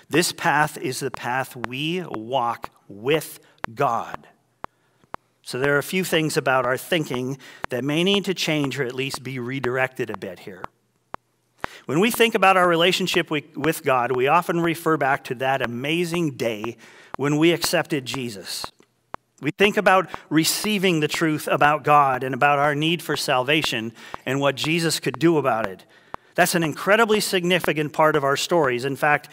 This 0.09 0.31
path 0.31 0.77
is 0.77 0.99
the 0.99 1.11
path 1.11 1.55
we 1.67 2.03
walk 2.07 2.69
with 2.87 3.39
God. 3.73 4.27
So 5.41 5.59
there 5.59 5.75
are 5.75 5.79
a 5.79 5.83
few 5.83 6.03
things 6.03 6.37
about 6.37 6.65
our 6.65 6.77
thinking 6.77 7.37
that 7.69 7.83
may 7.83 8.03
need 8.03 8.25
to 8.25 8.33
change 8.33 8.79
or 8.79 8.83
at 8.83 8.95
least 8.95 9.23
be 9.23 9.39
redirected 9.39 10.09
a 10.09 10.17
bit 10.17 10.39
here. 10.39 10.63
When 11.85 11.99
we 11.99 12.11
think 12.11 12.33
about 12.33 12.55
our 12.55 12.67
relationship 12.67 13.29
with 13.29 13.83
God, 13.83 14.15
we 14.15 14.27
often 14.27 14.61
refer 14.61 14.95
back 14.95 15.23
to 15.25 15.35
that 15.35 15.61
amazing 15.61 16.31
day 16.31 16.77
when 17.17 17.37
we 17.37 17.51
accepted 17.51 18.05
Jesus. 18.05 18.71
We 19.43 19.51
think 19.51 19.75
about 19.75 20.09
receiving 20.29 21.01
the 21.01 21.07
truth 21.09 21.49
about 21.51 21.83
God 21.83 22.23
and 22.23 22.33
about 22.33 22.59
our 22.59 22.73
need 22.73 23.01
for 23.01 23.17
salvation 23.17 23.91
and 24.25 24.39
what 24.39 24.55
Jesus 24.55 25.01
could 25.01 25.19
do 25.19 25.37
about 25.37 25.67
it. 25.67 25.85
That's 26.33 26.55
an 26.55 26.63
incredibly 26.63 27.19
significant 27.19 27.91
part 27.91 28.15
of 28.15 28.23
our 28.23 28.37
stories. 28.37 28.85
In 28.85 28.95
fact, 28.95 29.27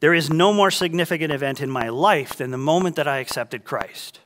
there 0.00 0.14
is 0.14 0.30
no 0.30 0.54
more 0.54 0.70
significant 0.70 1.30
event 1.30 1.60
in 1.60 1.70
my 1.70 1.90
life 1.90 2.36
than 2.36 2.50
the 2.50 2.58
moment 2.58 2.96
that 2.96 3.06
I 3.06 3.18
accepted 3.18 3.64
Christ. 3.64 4.20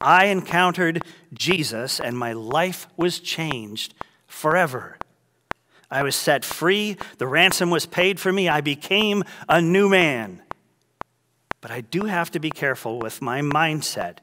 I 0.00 0.26
encountered 0.26 1.04
Jesus 1.32 2.00
and 2.00 2.18
my 2.18 2.32
life 2.32 2.88
was 2.96 3.20
changed 3.20 3.94
forever. 4.26 4.96
I 5.88 6.02
was 6.02 6.16
set 6.16 6.44
free, 6.44 6.96
the 7.18 7.28
ransom 7.28 7.70
was 7.70 7.86
paid 7.86 8.18
for 8.18 8.32
me, 8.32 8.48
I 8.48 8.60
became 8.60 9.22
a 9.48 9.60
new 9.62 9.88
man. 9.88 10.42
But 11.60 11.70
I 11.70 11.80
do 11.80 12.04
have 12.04 12.30
to 12.32 12.40
be 12.40 12.50
careful 12.50 12.98
with 12.98 13.20
my 13.20 13.40
mindset 13.40 14.18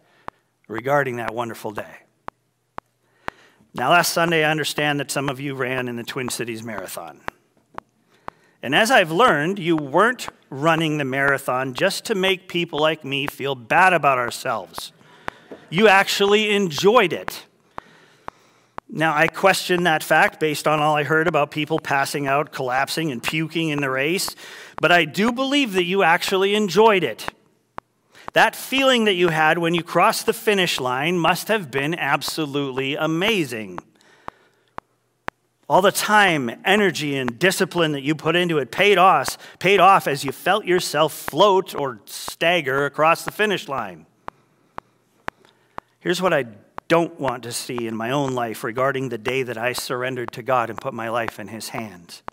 regarding 0.67 1.17
that 1.17 1.34
wonderful 1.34 1.72
day. 1.72 2.03
Now, 3.74 3.91
last 3.91 4.12
Sunday, 4.12 4.44
I 4.44 4.51
understand 4.51 5.00
that 5.00 5.12
some 5.12 5.29
of 5.29 5.39
you 5.39 5.53
ran 5.53 5.88
in 5.88 5.98
the 5.98 6.03
Twin 6.03 6.29
Cities 6.29 6.63
Marathon. 6.63 7.22
And 8.63 8.74
as 8.74 8.89
I've 8.89 9.12
learned, 9.12 9.60
you 9.60 9.77
weren't 9.77 10.29
running 10.50 10.98
the 10.98 11.06
marathon 11.06 11.74
just 11.74 12.06
to 12.06 12.15
make 12.15 12.48
people 12.48 12.79
like 12.79 13.06
me 13.06 13.27
feel 13.27 13.56
bad 13.56 13.94
about 13.94 14.17
ourselves. 14.17 14.91
You 15.70 15.88
actually 15.88 16.50
enjoyed 16.50 17.13
it. 17.13 17.46
Now, 18.89 19.13
I 19.13 19.27
question 19.27 19.84
that 19.84 20.01
fact 20.01 20.39
based 20.39 20.65
on 20.65 20.79
all 20.79 20.96
I 20.96 21.03
heard 21.03 21.27
about 21.27 21.51
people 21.51 21.77
passing 21.77 22.25
out, 22.25 22.53
collapsing, 22.53 23.12
and 23.12 23.22
puking 23.22 23.70
in 23.70 23.82
the 23.82 23.89
race, 23.89 24.34
but 24.82 24.91
I 24.91 25.03
do 25.03 25.32
believe 25.34 25.74
that 25.74 25.84
you 25.84 26.03
actually 26.03 26.56
enjoyed 26.56 27.03
it. 27.03 27.27
That 28.34 28.56
feeling 28.56 29.06
that 29.06 29.15
you 29.15 29.29
had 29.29 29.58
when 29.58 29.74
you 29.74 29.84
crossed 29.84 30.25
the 30.25 30.34
finish 30.34 30.79
line 30.79 31.17
must 31.17 31.50
have 31.50 31.70
been 31.70 31.96
absolutely 31.96 32.96
amazing. 32.96 33.79
All 35.67 35.82
the 35.82 35.91
time, 35.91 36.50
energy, 36.63 37.17
and 37.17 37.38
discipline 37.38 37.91
that 37.91 38.03
you 38.03 38.15
put 38.15 38.38
into 38.38 38.58
it 38.58 38.72
paid 38.72 38.98
off, 38.98 39.38
paid 39.60 39.82
off 39.82 40.08
as 40.08 40.24
you 40.24 40.32
felt 40.32 40.63
yourself 40.63 41.12
float 41.12 41.75
or 41.75 42.00
stagger 42.06 42.86
across 42.86 43.25
the 43.25 43.32
finish 43.32 43.67
line. 43.67 44.06
Here's 46.00 46.22
what 46.22 46.34
I 46.34 46.46
don't 46.88 47.20
want 47.20 47.44
to 47.44 47.51
see 47.51 47.88
in 47.88 47.96
my 47.96 48.12
own 48.12 48.34
life 48.34 48.63
regarding 48.63 49.10
the 49.10 49.17
day 49.17 49.44
that 49.44 49.58
I 49.58 49.74
surrendered 49.74 50.32
to 50.34 50.44
God 50.44 50.70
and 50.70 50.79
put 50.79 50.94
my 50.94 51.10
life 51.10 51.39
in 51.39 51.48
His 51.48 51.70
hands. 51.70 52.24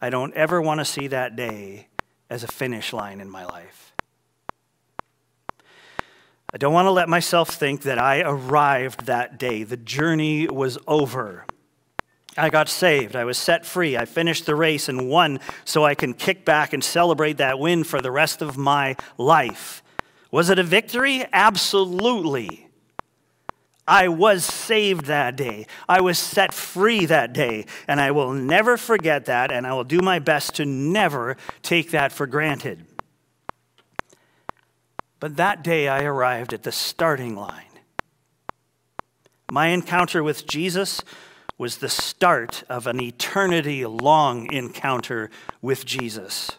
I 0.00 0.10
don't 0.10 0.34
ever 0.34 0.62
want 0.62 0.80
to 0.80 0.84
see 0.84 1.08
that 1.08 1.34
day 1.34 1.88
as 2.30 2.44
a 2.44 2.48
finish 2.48 2.92
line 2.92 3.20
in 3.20 3.30
my 3.30 3.44
life. 3.44 3.92
I 6.52 6.56
don't 6.56 6.72
want 6.72 6.86
to 6.86 6.92
let 6.92 7.08
myself 7.08 7.50
think 7.50 7.82
that 7.82 7.98
I 7.98 8.22
arrived 8.22 9.06
that 9.06 9.38
day. 9.38 9.64
The 9.64 9.76
journey 9.76 10.48
was 10.48 10.78
over. 10.86 11.44
I 12.38 12.48
got 12.48 12.68
saved. 12.68 13.16
I 13.16 13.24
was 13.24 13.36
set 13.36 13.66
free. 13.66 13.96
I 13.96 14.04
finished 14.04 14.46
the 14.46 14.54
race 14.54 14.88
and 14.88 15.10
won 15.10 15.40
so 15.64 15.84
I 15.84 15.94
can 15.94 16.14
kick 16.14 16.44
back 16.44 16.72
and 16.72 16.82
celebrate 16.82 17.38
that 17.38 17.58
win 17.58 17.84
for 17.84 18.00
the 18.00 18.12
rest 18.12 18.40
of 18.40 18.56
my 18.56 18.96
life. 19.18 19.82
Was 20.30 20.48
it 20.48 20.58
a 20.58 20.62
victory? 20.62 21.26
Absolutely. 21.32 22.67
I 23.88 24.08
was 24.08 24.44
saved 24.44 25.06
that 25.06 25.34
day. 25.34 25.66
I 25.88 26.02
was 26.02 26.18
set 26.18 26.52
free 26.52 27.06
that 27.06 27.32
day. 27.32 27.64
And 27.88 28.00
I 28.00 28.10
will 28.10 28.32
never 28.32 28.76
forget 28.76 29.24
that, 29.24 29.50
and 29.50 29.66
I 29.66 29.72
will 29.72 29.84
do 29.84 30.00
my 30.00 30.18
best 30.18 30.54
to 30.56 30.66
never 30.66 31.36
take 31.62 31.90
that 31.92 32.12
for 32.12 32.26
granted. 32.26 32.84
But 35.20 35.36
that 35.36 35.64
day 35.64 35.88
I 35.88 36.02
arrived 36.02 36.52
at 36.52 36.62
the 36.62 36.70
starting 36.70 37.34
line. 37.34 37.64
My 39.50 39.68
encounter 39.68 40.22
with 40.22 40.46
Jesus 40.46 41.00
was 41.56 41.78
the 41.78 41.88
start 41.88 42.62
of 42.68 42.86
an 42.86 43.00
eternity 43.00 43.84
long 43.86 44.52
encounter 44.52 45.30
with 45.62 45.86
Jesus. 45.86 46.50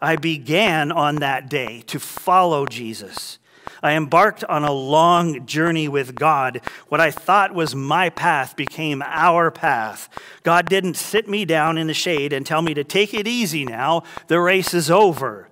I 0.00 0.16
began 0.16 0.90
on 0.90 1.16
that 1.16 1.48
day 1.48 1.82
to 1.86 2.00
follow 2.00 2.66
Jesus. 2.66 3.38
I 3.86 3.92
embarked 3.92 4.42
on 4.42 4.64
a 4.64 4.72
long 4.72 5.46
journey 5.46 5.86
with 5.86 6.16
God. 6.16 6.60
What 6.88 7.00
I 7.00 7.12
thought 7.12 7.54
was 7.54 7.76
my 7.76 8.10
path 8.10 8.56
became 8.56 9.00
our 9.00 9.52
path. 9.52 10.08
God 10.42 10.68
didn't 10.68 10.94
sit 10.94 11.28
me 11.28 11.44
down 11.44 11.78
in 11.78 11.86
the 11.86 11.94
shade 11.94 12.32
and 12.32 12.44
tell 12.44 12.62
me 12.62 12.74
to 12.74 12.82
take 12.82 13.14
it 13.14 13.28
easy 13.28 13.64
now, 13.64 14.02
the 14.26 14.40
race 14.40 14.74
is 14.74 14.90
over. 14.90 15.48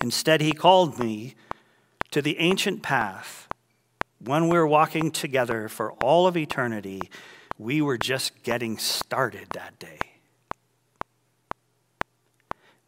Instead, 0.00 0.40
He 0.40 0.52
called 0.52 0.98
me 0.98 1.34
to 2.10 2.22
the 2.22 2.38
ancient 2.38 2.82
path. 2.82 3.48
When 4.18 4.48
we 4.48 4.56
were 4.56 4.66
walking 4.66 5.10
together 5.10 5.68
for 5.68 5.92
all 6.02 6.26
of 6.26 6.38
eternity, 6.38 7.02
we 7.58 7.82
were 7.82 7.98
just 7.98 8.42
getting 8.42 8.78
started 8.78 9.48
that 9.50 9.78
day. 9.78 9.98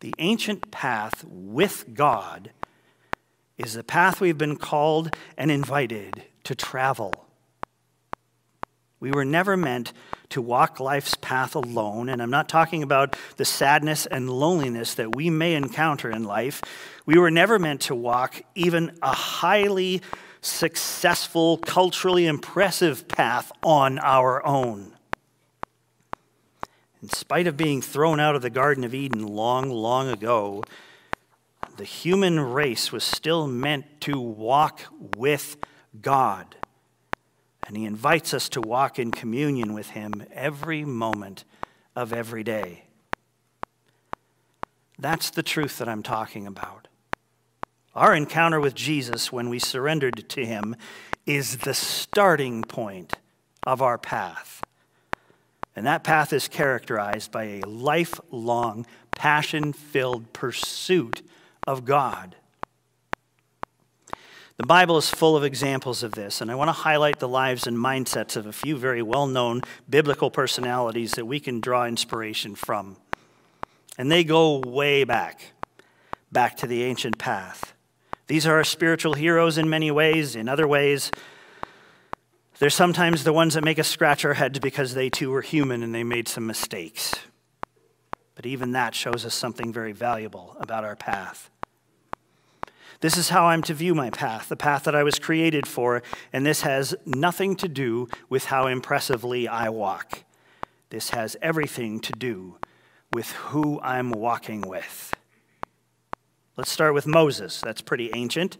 The 0.00 0.14
ancient 0.18 0.70
path 0.70 1.22
with 1.28 1.92
God 1.92 2.52
is 3.62 3.74
the 3.74 3.84
path 3.84 4.20
we've 4.20 4.38
been 4.38 4.56
called 4.56 5.14
and 5.38 5.50
invited 5.50 6.24
to 6.44 6.54
travel. 6.54 7.12
We 8.98 9.10
were 9.10 9.24
never 9.24 9.56
meant 9.56 9.92
to 10.30 10.42
walk 10.42 10.80
life's 10.80 11.14
path 11.20 11.54
alone, 11.54 12.08
and 12.08 12.22
I'm 12.22 12.30
not 12.30 12.48
talking 12.48 12.82
about 12.82 13.16
the 13.36 13.44
sadness 13.44 14.06
and 14.06 14.30
loneliness 14.30 14.94
that 14.94 15.14
we 15.14 15.30
may 15.30 15.54
encounter 15.54 16.10
in 16.10 16.24
life. 16.24 16.62
We 17.04 17.18
were 17.18 17.30
never 17.30 17.58
meant 17.58 17.82
to 17.82 17.94
walk 17.94 18.42
even 18.54 18.96
a 19.02 19.12
highly 19.12 20.02
successful, 20.40 21.58
culturally 21.58 22.26
impressive 22.26 23.06
path 23.08 23.52
on 23.62 23.98
our 23.98 24.44
own. 24.46 24.92
In 27.02 27.08
spite 27.08 27.46
of 27.46 27.56
being 27.56 27.82
thrown 27.82 28.20
out 28.20 28.36
of 28.36 28.42
the 28.42 28.50
Garden 28.50 28.84
of 28.84 28.94
Eden 28.94 29.26
long, 29.26 29.68
long 29.70 30.08
ago, 30.08 30.62
the 31.82 31.86
human 31.86 32.38
race 32.38 32.92
was 32.92 33.02
still 33.02 33.48
meant 33.48 33.84
to 34.00 34.16
walk 34.16 34.82
with 35.16 35.56
God. 36.00 36.54
And 37.66 37.76
He 37.76 37.86
invites 37.86 38.32
us 38.32 38.48
to 38.50 38.60
walk 38.60 39.00
in 39.00 39.10
communion 39.10 39.74
with 39.74 39.90
Him 39.90 40.24
every 40.32 40.84
moment 40.84 41.42
of 41.96 42.12
every 42.12 42.44
day. 42.44 42.84
That's 44.96 45.30
the 45.30 45.42
truth 45.42 45.78
that 45.78 45.88
I'm 45.88 46.04
talking 46.04 46.46
about. 46.46 46.86
Our 47.96 48.14
encounter 48.14 48.60
with 48.60 48.76
Jesus 48.76 49.32
when 49.32 49.48
we 49.48 49.58
surrendered 49.58 50.28
to 50.28 50.46
Him 50.46 50.76
is 51.26 51.56
the 51.56 51.74
starting 51.74 52.62
point 52.62 53.14
of 53.66 53.82
our 53.82 53.98
path. 53.98 54.62
And 55.74 55.84
that 55.84 56.04
path 56.04 56.32
is 56.32 56.46
characterized 56.46 57.32
by 57.32 57.42
a 57.42 57.62
lifelong, 57.62 58.86
passion 59.16 59.72
filled 59.72 60.32
pursuit 60.32 61.22
of 61.66 61.84
God. 61.84 62.36
The 64.58 64.66
Bible 64.66 64.98
is 64.98 65.08
full 65.08 65.36
of 65.36 65.44
examples 65.44 66.02
of 66.02 66.12
this, 66.12 66.40
and 66.40 66.50
I 66.50 66.54
want 66.54 66.68
to 66.68 66.72
highlight 66.72 67.18
the 67.18 67.28
lives 67.28 67.66
and 67.66 67.76
mindsets 67.76 68.36
of 68.36 68.46
a 68.46 68.52
few 68.52 68.76
very 68.76 69.02
well 69.02 69.26
known 69.26 69.62
biblical 69.88 70.30
personalities 70.30 71.12
that 71.12 71.26
we 71.26 71.40
can 71.40 71.60
draw 71.60 71.86
inspiration 71.86 72.54
from. 72.54 72.96
And 73.98 74.10
they 74.10 74.24
go 74.24 74.58
way 74.58 75.04
back, 75.04 75.40
back 76.30 76.56
to 76.58 76.66
the 76.66 76.84
ancient 76.84 77.18
path. 77.18 77.74
These 78.26 78.46
are 78.46 78.56
our 78.56 78.64
spiritual 78.64 79.14
heroes 79.14 79.58
in 79.58 79.68
many 79.68 79.90
ways. 79.90 80.36
In 80.36 80.48
other 80.48 80.68
ways, 80.68 81.10
they're 82.58 82.70
sometimes 82.70 83.24
the 83.24 83.32
ones 83.32 83.54
that 83.54 83.64
make 83.64 83.78
us 83.78 83.88
scratch 83.88 84.24
our 84.24 84.34
heads 84.34 84.58
because 84.58 84.94
they 84.94 85.10
too 85.10 85.30
were 85.30 85.42
human 85.42 85.82
and 85.82 85.94
they 85.94 86.04
made 86.04 86.28
some 86.28 86.46
mistakes. 86.46 87.14
But 88.34 88.46
even 88.46 88.72
that 88.72 88.94
shows 88.94 89.26
us 89.26 89.34
something 89.34 89.72
very 89.72 89.92
valuable 89.92 90.56
about 90.60 90.84
our 90.84 90.96
path. 90.96 91.50
This 93.02 93.18
is 93.18 93.30
how 93.30 93.46
I'm 93.46 93.62
to 93.62 93.74
view 93.74 93.96
my 93.96 94.10
path, 94.10 94.48
the 94.48 94.54
path 94.54 94.84
that 94.84 94.94
I 94.94 95.02
was 95.02 95.18
created 95.18 95.66
for, 95.66 96.04
and 96.32 96.46
this 96.46 96.60
has 96.60 96.94
nothing 97.04 97.56
to 97.56 97.66
do 97.66 98.08
with 98.28 98.44
how 98.44 98.68
impressively 98.68 99.48
I 99.48 99.70
walk. 99.70 100.22
This 100.90 101.10
has 101.10 101.36
everything 101.42 101.98
to 101.98 102.12
do 102.12 102.58
with 103.12 103.32
who 103.32 103.80
I'm 103.80 104.10
walking 104.10 104.60
with. 104.60 105.12
Let's 106.56 106.70
start 106.70 106.94
with 106.94 107.04
Moses. 107.04 107.60
That's 107.60 107.80
pretty 107.80 108.08
ancient. 108.14 108.56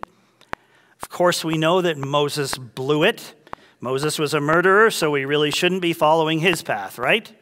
Of 1.01 1.09
course, 1.09 1.45
we 1.45 1.57
know 1.57 1.81
that 1.81 1.97
Moses 1.97 2.59
blew 2.59 3.05
it. 3.05 3.35
Moses 3.81 4.19
was 4.19 4.35
a 4.35 4.41
murderer, 4.41 4.91
so 4.91 5.13
we 5.13 5.25
really 5.25 5.53
shouldn't 5.53 5.83
be 5.83 5.93
following 5.93 6.41
his 6.41 6.63
path, 6.63 6.99
right? 6.99 7.33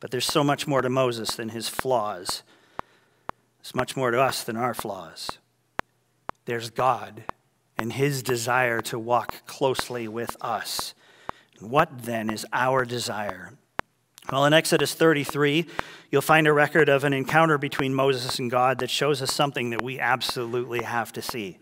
But 0.00 0.12
there's 0.12 0.24
so 0.24 0.42
much 0.42 0.66
more 0.66 0.80
to 0.80 0.88
Moses 0.88 1.34
than 1.34 1.50
his 1.50 1.68
flaws. 1.68 2.42
There's 3.58 3.74
much 3.74 3.98
more 3.98 4.10
to 4.10 4.18
us 4.18 4.42
than 4.42 4.56
our 4.56 4.72
flaws. 4.72 5.36
There's 6.48 6.70
God 6.70 7.24
and 7.76 7.92
his 7.92 8.22
desire 8.22 8.80
to 8.80 8.98
walk 8.98 9.46
closely 9.46 10.08
with 10.08 10.34
us. 10.40 10.94
What 11.60 11.90
then 12.04 12.30
is 12.30 12.46
our 12.54 12.86
desire? 12.86 13.52
Well, 14.32 14.46
in 14.46 14.54
Exodus 14.54 14.94
33, 14.94 15.66
you'll 16.10 16.22
find 16.22 16.46
a 16.46 16.52
record 16.54 16.88
of 16.88 17.04
an 17.04 17.12
encounter 17.12 17.58
between 17.58 17.92
Moses 17.92 18.38
and 18.38 18.50
God 18.50 18.78
that 18.78 18.88
shows 18.88 19.20
us 19.20 19.30
something 19.30 19.68
that 19.68 19.82
we 19.82 20.00
absolutely 20.00 20.84
have 20.84 21.12
to 21.12 21.20
see. 21.20 21.58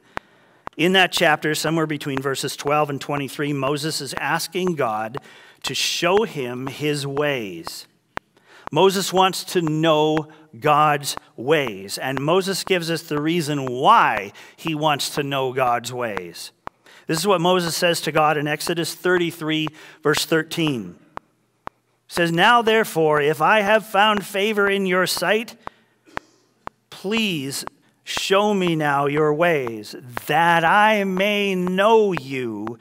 In 0.76 0.92
that 0.92 1.10
chapter, 1.10 1.56
somewhere 1.56 1.88
between 1.88 2.22
verses 2.22 2.54
12 2.54 2.90
and 2.90 3.00
23, 3.00 3.52
Moses 3.54 4.00
is 4.00 4.14
asking 4.14 4.76
God 4.76 5.18
to 5.64 5.74
show 5.74 6.22
him 6.22 6.68
his 6.68 7.04
ways. 7.04 7.88
Moses 8.72 9.12
wants 9.12 9.44
to 9.44 9.62
know 9.62 10.28
God's 10.58 11.16
ways, 11.36 11.98
and 11.98 12.20
Moses 12.20 12.64
gives 12.64 12.90
us 12.90 13.02
the 13.02 13.20
reason 13.20 13.66
why 13.66 14.32
he 14.56 14.74
wants 14.74 15.10
to 15.14 15.22
know 15.22 15.52
God's 15.52 15.92
ways. 15.92 16.52
This 17.06 17.18
is 17.18 17.26
what 17.26 17.40
Moses 17.40 17.76
says 17.76 18.00
to 18.02 18.12
God 18.12 18.36
in 18.36 18.48
Exodus 18.48 18.94
33, 18.94 19.68
verse 20.02 20.24
13. 20.24 20.96
It 21.66 21.72
says, 22.08 22.32
Now 22.32 22.62
therefore, 22.62 23.20
if 23.20 23.40
I 23.40 23.60
have 23.60 23.86
found 23.86 24.26
favor 24.26 24.68
in 24.68 24.86
your 24.86 25.06
sight, 25.06 25.54
please 26.90 27.64
show 28.02 28.54
me 28.54 28.74
now 28.74 29.06
your 29.06 29.32
ways, 29.32 29.94
that 30.26 30.64
I 30.64 31.04
may 31.04 31.54
know 31.54 32.12
you 32.12 32.78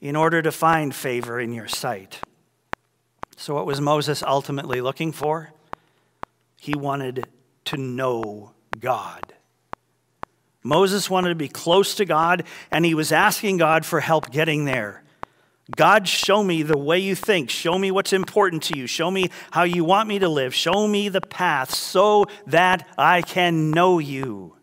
in 0.00 0.16
order 0.16 0.42
to 0.42 0.50
find 0.50 0.92
favor 0.92 1.38
in 1.38 1.52
your 1.52 1.68
sight. 1.68 2.20
So, 3.42 3.56
what 3.56 3.66
was 3.66 3.80
Moses 3.80 4.22
ultimately 4.22 4.80
looking 4.80 5.10
for? 5.10 5.52
He 6.60 6.76
wanted 6.76 7.26
to 7.64 7.76
know 7.76 8.52
God. 8.78 9.34
Moses 10.62 11.10
wanted 11.10 11.30
to 11.30 11.34
be 11.34 11.48
close 11.48 11.96
to 11.96 12.04
God, 12.04 12.44
and 12.70 12.84
he 12.84 12.94
was 12.94 13.10
asking 13.10 13.56
God 13.56 13.84
for 13.84 13.98
help 13.98 14.30
getting 14.30 14.64
there. 14.64 15.02
God, 15.74 16.06
show 16.06 16.44
me 16.44 16.62
the 16.62 16.78
way 16.78 17.00
you 17.00 17.16
think. 17.16 17.50
Show 17.50 17.76
me 17.76 17.90
what's 17.90 18.12
important 18.12 18.62
to 18.64 18.78
you. 18.78 18.86
Show 18.86 19.10
me 19.10 19.28
how 19.50 19.64
you 19.64 19.82
want 19.82 20.08
me 20.08 20.20
to 20.20 20.28
live. 20.28 20.54
Show 20.54 20.86
me 20.86 21.08
the 21.08 21.20
path 21.20 21.74
so 21.74 22.26
that 22.46 22.86
I 22.96 23.22
can 23.22 23.72
know 23.72 23.98
you. 23.98 24.54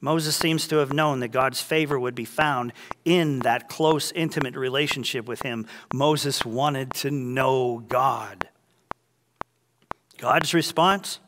Moses 0.00 0.34
seems 0.34 0.66
to 0.68 0.76
have 0.76 0.92
known 0.92 1.20
that 1.20 1.28
God's 1.28 1.60
favor 1.60 1.98
would 1.98 2.14
be 2.14 2.24
found 2.24 2.72
in 3.04 3.40
that 3.40 3.68
close, 3.68 4.12
intimate 4.12 4.56
relationship 4.56 5.26
with 5.26 5.42
him. 5.42 5.66
Moses 5.92 6.44
wanted 6.44 6.92
to 6.94 7.10
know 7.10 7.84
God. 7.86 8.48
God's 10.16 10.54
response 10.54 11.18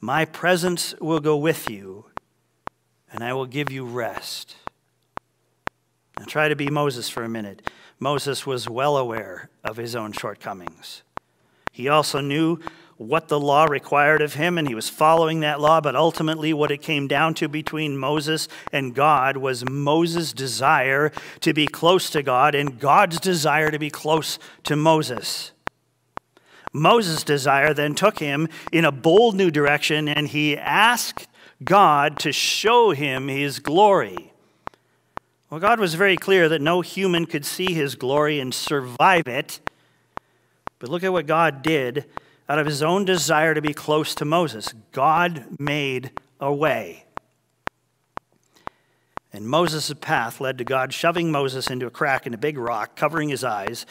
My 0.00 0.24
presence 0.24 0.94
will 1.00 1.20
go 1.20 1.36
with 1.36 1.68
you, 1.68 2.04
and 3.10 3.24
I 3.24 3.32
will 3.32 3.46
give 3.46 3.72
you 3.72 3.84
rest. 3.84 4.56
Now, 6.18 6.26
try 6.26 6.48
to 6.48 6.56
be 6.56 6.70
Moses 6.70 7.08
for 7.08 7.24
a 7.24 7.28
minute. 7.28 7.68
Moses 7.98 8.46
was 8.46 8.68
well 8.68 8.96
aware 8.96 9.48
of 9.64 9.76
his 9.76 9.96
own 9.96 10.12
shortcomings. 10.12 11.02
He 11.72 11.88
also 11.88 12.20
knew 12.20 12.60
what 12.98 13.28
the 13.28 13.38
law 13.38 13.64
required 13.64 14.22
of 14.22 14.34
him, 14.34 14.56
and 14.56 14.66
he 14.66 14.74
was 14.74 14.88
following 14.88 15.40
that 15.40 15.60
law. 15.60 15.80
But 15.80 15.96
ultimately, 15.96 16.52
what 16.52 16.70
it 16.70 16.80
came 16.82 17.06
down 17.06 17.34
to 17.34 17.48
between 17.48 17.98
Moses 17.98 18.48
and 18.72 18.94
God 18.94 19.36
was 19.36 19.68
Moses' 19.68 20.32
desire 20.32 21.12
to 21.40 21.52
be 21.52 21.66
close 21.66 22.08
to 22.10 22.22
God 22.22 22.54
and 22.54 22.78
God's 22.78 23.20
desire 23.20 23.70
to 23.70 23.78
be 23.78 23.90
close 23.90 24.38
to 24.64 24.76
Moses. 24.76 25.52
Moses' 26.72 27.22
desire 27.22 27.72
then 27.72 27.94
took 27.94 28.18
him 28.18 28.48
in 28.72 28.84
a 28.84 28.92
bold 28.92 29.34
new 29.34 29.50
direction, 29.50 30.08
and 30.08 30.28
he 30.28 30.56
asked 30.56 31.26
God 31.64 32.18
to 32.20 32.32
show 32.32 32.90
him 32.90 33.28
his 33.28 33.58
glory. 33.58 34.32
Well, 35.48 35.60
God 35.60 35.78
was 35.80 35.94
very 35.94 36.16
clear 36.16 36.48
that 36.48 36.60
no 36.60 36.80
human 36.80 37.24
could 37.24 37.46
see 37.46 37.72
his 37.72 37.94
glory 37.94 38.40
and 38.40 38.52
survive 38.52 39.28
it. 39.28 39.60
But 40.78 40.90
look 40.90 41.04
at 41.04 41.12
what 41.12 41.26
God 41.26 41.62
did 41.62 42.04
out 42.48 42.58
of 42.58 42.66
his 42.66 42.82
own 42.82 43.04
desire 43.04 43.54
to 43.54 43.62
be 43.62 43.74
close 43.74 44.14
to 44.16 44.24
Moses. 44.24 44.72
God 44.92 45.46
made 45.58 46.12
a 46.40 46.52
way. 46.52 47.04
And 49.32 49.48
Moses' 49.48 49.92
path 50.00 50.40
led 50.40 50.58
to 50.58 50.64
God 50.64 50.92
shoving 50.92 51.30
Moses 51.30 51.68
into 51.68 51.86
a 51.86 51.90
crack 51.90 52.26
in 52.26 52.32
a 52.32 52.38
big 52.38 52.56
rock, 52.56 52.96
covering 52.96 53.28
his 53.28 53.44
eyes, 53.44 53.84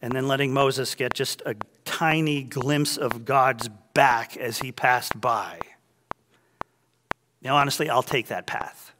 and 0.00 0.12
then 0.12 0.26
letting 0.26 0.54
Moses 0.54 0.94
get 0.94 1.12
just 1.12 1.42
a 1.44 1.54
tiny 1.84 2.42
glimpse 2.42 2.96
of 2.96 3.24
God's 3.24 3.68
back 3.92 4.36
as 4.36 4.58
he 4.58 4.72
passed 4.72 5.20
by. 5.20 5.60
Now, 7.42 7.56
honestly, 7.56 7.90
I'll 7.90 8.02
take 8.02 8.28
that 8.28 8.46
path. 8.46 8.92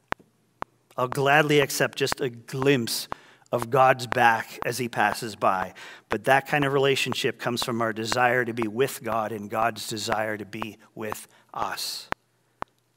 I'll 0.97 1.07
gladly 1.07 1.59
accept 1.59 1.97
just 1.97 2.21
a 2.21 2.29
glimpse 2.29 3.07
of 3.51 3.69
God's 3.69 4.07
back 4.07 4.59
as 4.65 4.77
he 4.77 4.87
passes 4.87 5.35
by. 5.35 5.73
But 6.09 6.23
that 6.25 6.47
kind 6.47 6.65
of 6.65 6.73
relationship 6.73 7.39
comes 7.39 7.63
from 7.63 7.81
our 7.81 7.93
desire 7.93 8.45
to 8.45 8.53
be 8.53 8.67
with 8.67 9.03
God 9.03 9.31
and 9.31 9.49
God's 9.49 9.87
desire 9.87 10.37
to 10.37 10.45
be 10.45 10.77
with 10.95 11.27
us. 11.53 12.09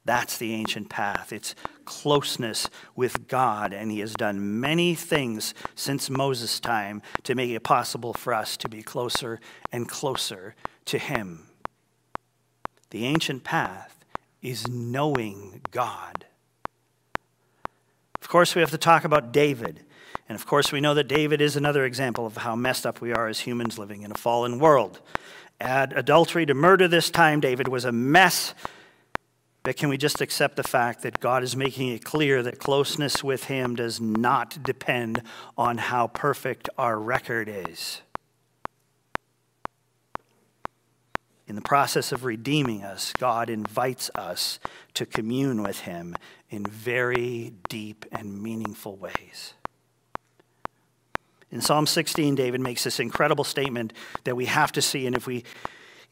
That's 0.05 0.37
the 0.37 0.53
ancient 0.53 0.91
path. 0.91 1.33
It's 1.33 1.55
closeness 1.87 2.69
with 2.95 3.27
God, 3.27 3.73
and 3.73 3.91
He 3.91 4.01
has 4.01 4.13
done 4.13 4.61
many 4.61 4.95
things 4.95 5.55
since 5.75 6.11
Moses' 6.11 6.61
time 6.61 7.01
to 7.23 7.35
make 7.35 7.51
it 7.51 7.63
possible 7.63 8.13
for 8.13 8.35
us 8.35 8.57
to 8.59 8.69
be 8.69 8.83
closer 8.83 9.41
and 9.73 9.89
closer 9.89 10.55
to 10.87 10.99
Him. 10.99 11.47
The 12.91 13.07
ancient 13.07 13.45
path 13.45 14.05
is 14.43 14.69
knowing 14.69 15.63
God. 15.71 16.27
Of 18.35 18.37
course, 18.37 18.57
we 18.57 18.63
have 18.63 18.73
to 18.73 18.79
talk 18.79 19.05
about 19.05 19.31
David. 19.31 19.85
And 20.29 20.35
of 20.35 20.45
course, 20.45 20.73
we 20.73 20.81
know 20.81 20.93
that 20.95 21.07
David 21.07 21.41
is 21.41 21.55
another 21.55 21.85
example 21.85 22.27
of 22.27 22.39
how 22.39 22.57
messed 22.57 22.85
up 22.85 23.01
we 23.01 23.13
are 23.13 23.29
as 23.29 23.39
humans 23.39 23.79
living 23.79 24.03
in 24.03 24.11
a 24.11 24.17
fallen 24.17 24.59
world. 24.59 25.01
Add 25.61 25.93
adultery 25.93 26.45
to 26.47 26.53
murder 26.53 26.89
this 26.89 27.11
time, 27.11 27.39
David 27.39 27.69
was 27.69 27.85
a 27.85 27.93
mess. 27.93 28.53
But 29.63 29.77
can 29.77 29.89
we 29.89 29.97
just 29.97 30.21
accept 30.21 30.57
the 30.57 30.65
fact 30.65 31.03
that 31.03 31.21
God 31.21 31.45
is 31.45 31.55
making 31.55 31.91
it 31.91 32.05
clear 32.05 32.43
that 32.43 32.59
closeness 32.59 33.23
with 33.23 33.45
Him 33.45 33.77
does 33.77 34.01
not 34.01 34.61
depend 34.65 35.23
on 35.57 35.79
how 35.79 36.09
perfect 36.09 36.69
our 36.77 36.99
record 36.99 37.49
is? 37.49 38.03
In 41.47 41.57
the 41.57 41.63
process 41.63 42.11
of 42.11 42.25
redeeming 42.25 42.85
us, 42.85 43.13
God 43.19 43.51
invites 43.51 44.11
us 44.15 44.59
to 44.95 45.05
commune 45.05 45.63
with 45.63 45.81
Him 45.81 46.17
in 46.49 46.65
very 46.65 47.53
deep 47.69 48.07
and 48.11 48.43
meaningful 48.43 48.97
ways. 48.97 49.55
In 51.55 51.61
Psalm 51.61 51.87
16, 51.87 52.35
David 52.35 52.61
makes 52.61 52.83
this 52.83 52.99
incredible 52.99 53.45
statement 53.45 53.93
that 54.25 54.35
we 54.35 54.47
have 54.47 54.73
to 54.73 54.83
see. 54.83 55.07
And 55.07 55.15
if 55.15 55.27
we, 55.27 55.45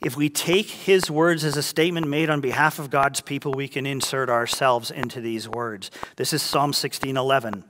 if 0.01 0.17
we 0.17 0.29
take 0.29 0.69
his 0.69 1.11
words 1.11 1.45
as 1.45 1.57
a 1.57 1.63
statement 1.63 2.07
made 2.07 2.31
on 2.31 2.41
behalf 2.41 2.79
of 2.79 2.91
God's 2.91 3.21
people, 3.21 3.53
we 3.53 3.67
can 3.67 3.85
insert 3.85 4.31
ourselves 4.31 4.91
into 4.91 5.21
these 5.21 5.49
words. 5.49 5.91
This 6.17 6.33
is 6.33 6.43
Psalm 6.43 6.73
16 6.73 7.17
11, 7.17 7.65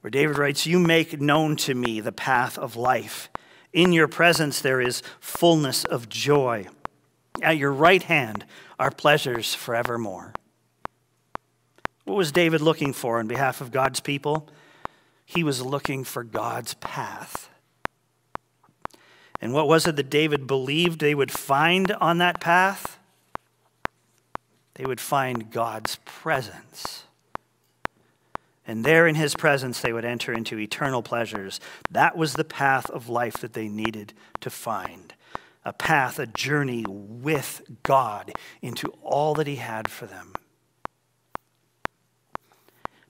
where 0.00 0.10
David 0.10 0.38
writes, 0.38 0.64
You 0.66 0.78
make 0.78 1.20
known 1.20 1.56
to 1.56 1.74
me 1.74 2.00
the 2.00 2.12
path 2.12 2.56
of 2.56 2.74
life. 2.74 3.28
In 3.74 3.92
your 3.92 4.06
presence 4.06 4.60
there 4.60 4.80
is 4.80 5.02
fullness 5.18 5.84
of 5.84 6.08
joy. 6.08 6.68
At 7.42 7.58
your 7.58 7.72
right 7.72 8.04
hand 8.04 8.46
are 8.78 8.92
pleasures 8.92 9.52
forevermore. 9.52 10.32
What 12.04 12.16
was 12.16 12.30
David 12.30 12.60
looking 12.60 12.92
for 12.92 13.18
on 13.18 13.26
behalf 13.26 13.60
of 13.60 13.72
God's 13.72 13.98
people? 13.98 14.48
He 15.26 15.42
was 15.42 15.60
looking 15.60 16.04
for 16.04 16.22
God's 16.22 16.74
path. 16.74 17.50
And 19.40 19.52
what 19.52 19.66
was 19.66 19.86
it 19.88 19.96
that 19.96 20.08
David 20.08 20.46
believed 20.46 21.00
they 21.00 21.14
would 21.14 21.32
find 21.32 21.90
on 21.92 22.18
that 22.18 22.40
path? 22.40 22.98
They 24.74 24.84
would 24.84 25.00
find 25.00 25.50
God's 25.50 25.98
presence. 26.04 27.04
And 28.66 28.84
there 28.84 29.06
in 29.06 29.14
his 29.14 29.34
presence, 29.34 29.80
they 29.80 29.92
would 29.92 30.04
enter 30.04 30.32
into 30.32 30.58
eternal 30.58 31.02
pleasures. 31.02 31.60
That 31.90 32.16
was 32.16 32.34
the 32.34 32.44
path 32.44 32.88
of 32.90 33.08
life 33.08 33.34
that 33.34 33.52
they 33.52 33.68
needed 33.68 34.14
to 34.40 34.50
find 34.50 35.14
a 35.66 35.72
path, 35.72 36.18
a 36.18 36.26
journey 36.26 36.84
with 36.86 37.62
God 37.82 38.32
into 38.60 38.88
all 39.02 39.34
that 39.34 39.46
he 39.46 39.56
had 39.56 39.90
for 39.90 40.06
them. 40.06 40.34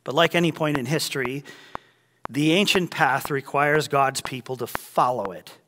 But 0.04 0.14
like 0.14 0.34
any 0.34 0.52
point 0.52 0.78
in 0.78 0.86
history, 0.86 1.42
the 2.28 2.52
ancient 2.52 2.90
path 2.90 3.30
requires 3.30 3.88
God's 3.88 4.20
people 4.20 4.56
to 4.58 4.66
follow 4.66 5.32
it. 5.32 5.58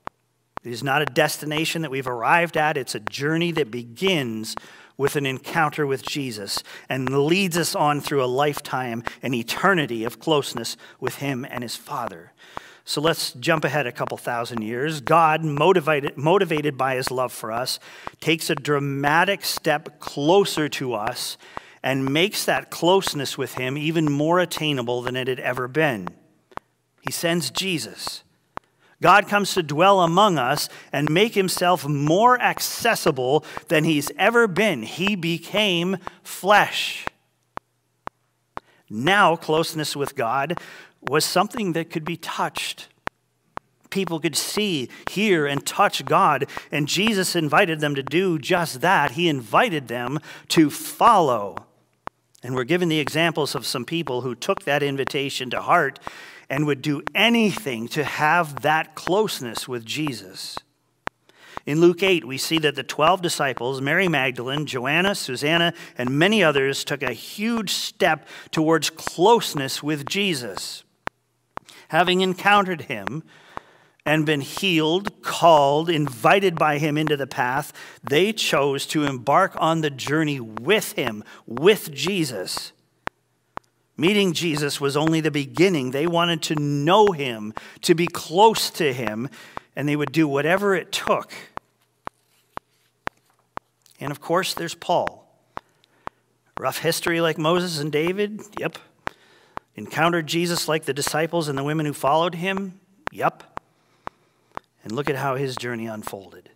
It 0.62 0.72
is 0.72 0.82
not 0.82 1.02
a 1.02 1.06
destination 1.06 1.82
that 1.82 1.90
we've 1.90 2.06
arrived 2.06 2.56
at, 2.56 2.76
it's 2.76 2.94
a 2.94 3.00
journey 3.00 3.52
that 3.52 3.70
begins 3.70 4.56
with 4.96 5.16
an 5.16 5.26
encounter 5.26 5.86
with 5.86 6.02
Jesus 6.02 6.62
and 6.88 7.26
leads 7.26 7.56
us 7.56 7.74
on 7.74 8.00
through 8.00 8.24
a 8.24 8.26
lifetime, 8.26 9.02
an 9.22 9.34
eternity 9.34 10.04
of 10.04 10.18
closeness 10.18 10.76
with 11.00 11.16
Him 11.16 11.46
and 11.48 11.62
His 11.62 11.76
Father. 11.76 12.32
So 12.84 13.00
let's 13.00 13.32
jump 13.32 13.64
ahead 13.64 13.86
a 13.86 13.92
couple 13.92 14.16
thousand 14.16 14.62
years. 14.62 15.00
God, 15.00 15.44
motivated, 15.44 16.16
motivated 16.16 16.78
by 16.78 16.94
His 16.94 17.10
love 17.10 17.32
for 17.32 17.50
us, 17.50 17.80
takes 18.20 18.48
a 18.48 18.54
dramatic 18.54 19.44
step 19.44 19.98
closer 19.98 20.68
to 20.68 20.94
us 20.94 21.36
and 21.82 22.12
makes 22.12 22.44
that 22.44 22.70
closeness 22.70 23.36
with 23.36 23.54
Him 23.54 23.76
even 23.76 24.10
more 24.10 24.38
attainable 24.38 25.02
than 25.02 25.16
it 25.16 25.26
had 25.28 25.40
ever 25.40 25.66
been. 25.68 26.08
He 27.00 27.12
sends 27.12 27.50
Jesus. 27.50 28.22
God 29.02 29.28
comes 29.28 29.52
to 29.54 29.62
dwell 29.62 30.00
among 30.00 30.38
us 30.38 30.68
and 30.92 31.10
make 31.10 31.34
himself 31.34 31.86
more 31.86 32.40
accessible 32.40 33.44
than 33.68 33.84
he's 33.84 34.10
ever 34.18 34.46
been. 34.46 34.82
He 34.82 35.16
became 35.16 35.98
flesh. 36.22 37.06
Now, 38.88 39.36
closeness 39.36 39.96
with 39.96 40.14
God 40.14 40.58
was 41.08 41.24
something 41.24 41.72
that 41.72 41.90
could 41.90 42.04
be 42.04 42.16
touched. 42.16 42.88
People 43.90 44.18
could 44.18 44.36
see, 44.36 44.88
hear, 45.10 45.46
and 45.46 45.64
touch 45.64 46.04
God. 46.04 46.46
And 46.72 46.88
Jesus 46.88 47.36
invited 47.36 47.80
them 47.80 47.94
to 47.94 48.02
do 48.02 48.38
just 48.38 48.80
that. 48.80 49.12
He 49.12 49.28
invited 49.28 49.88
them 49.88 50.18
to 50.48 50.70
follow. 50.70 51.56
And 52.42 52.54
we're 52.54 52.64
given 52.64 52.88
the 52.88 53.00
examples 53.00 53.54
of 53.54 53.66
some 53.66 53.84
people 53.84 54.22
who 54.22 54.34
took 54.34 54.64
that 54.64 54.82
invitation 54.82 55.50
to 55.50 55.60
heart 55.60 55.98
and 56.48 56.66
would 56.66 56.82
do 56.82 57.02
anything 57.14 57.88
to 57.88 58.04
have 58.04 58.62
that 58.62 58.94
closeness 58.94 59.66
with 59.66 59.84
Jesus. 59.84 60.58
In 61.66 61.80
Luke 61.80 62.02
8, 62.04 62.24
we 62.24 62.38
see 62.38 62.58
that 62.60 62.76
the 62.76 62.84
12 62.84 63.20
disciples, 63.20 63.80
Mary 63.80 64.06
Magdalene, 64.06 64.66
Joanna, 64.66 65.16
Susanna, 65.16 65.74
and 65.98 66.10
many 66.10 66.42
others, 66.42 66.84
took 66.84 67.02
a 67.02 67.12
huge 67.12 67.72
step 67.72 68.28
towards 68.52 68.88
closeness 68.88 69.82
with 69.82 70.06
Jesus. 70.06 70.84
Having 71.88 72.20
encountered 72.20 72.82
him 72.82 73.24
and 74.04 74.24
been 74.24 74.40
healed, 74.42 75.20
called, 75.22 75.90
invited 75.90 76.54
by 76.56 76.78
him 76.78 76.96
into 76.96 77.16
the 77.16 77.26
path, 77.26 77.72
they 78.08 78.32
chose 78.32 78.86
to 78.86 79.02
embark 79.02 79.52
on 79.56 79.80
the 79.80 79.90
journey 79.90 80.38
with 80.38 80.92
him, 80.92 81.24
with 81.46 81.92
Jesus. 81.92 82.70
Meeting 83.96 84.34
Jesus 84.34 84.80
was 84.80 84.96
only 84.96 85.20
the 85.20 85.30
beginning. 85.30 85.90
They 85.90 86.06
wanted 86.06 86.42
to 86.42 86.54
know 86.54 87.12
him, 87.12 87.54
to 87.82 87.94
be 87.94 88.06
close 88.06 88.68
to 88.70 88.92
him, 88.92 89.28
and 89.74 89.88
they 89.88 89.96
would 89.96 90.12
do 90.12 90.28
whatever 90.28 90.74
it 90.74 90.92
took. 90.92 91.32
And 93.98 94.10
of 94.10 94.20
course, 94.20 94.52
there's 94.52 94.74
Paul. 94.74 95.26
Rough 96.58 96.78
history 96.78 97.20
like 97.20 97.38
Moses 97.38 97.78
and 97.78 97.90
David? 97.90 98.42
Yep. 98.58 98.78
Encountered 99.74 100.26
Jesus 100.26 100.68
like 100.68 100.84
the 100.84 100.94
disciples 100.94 101.48
and 101.48 101.56
the 101.56 101.64
women 101.64 101.86
who 101.86 101.92
followed 101.92 102.34
him? 102.34 102.80
Yep. 103.12 103.60
And 104.84 104.92
look 104.92 105.08
at 105.10 105.16
how 105.16 105.36
his 105.36 105.56
journey 105.56 105.86
unfolded. 105.86 106.50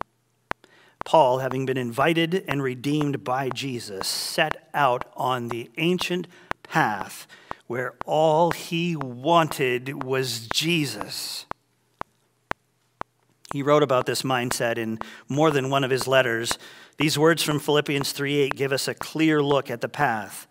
Paul, 1.04 1.38
having 1.38 1.66
been 1.66 1.78
invited 1.78 2.44
and 2.46 2.62
redeemed 2.62 3.24
by 3.24 3.48
Jesus, 3.48 4.06
set 4.06 4.68
out 4.74 5.10
on 5.16 5.48
the 5.48 5.70
ancient 5.78 6.26
path 6.70 7.26
where 7.66 7.94
all 8.06 8.52
he 8.52 8.96
wanted 8.96 10.02
was 10.04 10.48
Jesus. 10.48 11.46
He 13.52 13.62
wrote 13.62 13.82
about 13.82 14.06
this 14.06 14.22
mindset 14.22 14.78
in 14.78 14.98
more 15.28 15.50
than 15.50 15.70
one 15.70 15.82
of 15.82 15.90
his 15.90 16.06
letters. 16.06 16.58
These 16.98 17.18
words 17.18 17.42
from 17.42 17.58
Philippians 17.58 18.12
3:8 18.12 18.54
give 18.56 18.72
us 18.72 18.86
a 18.86 18.94
clear 18.94 19.42
look 19.42 19.70
at 19.70 19.80
the 19.80 19.88
path. 19.88 20.46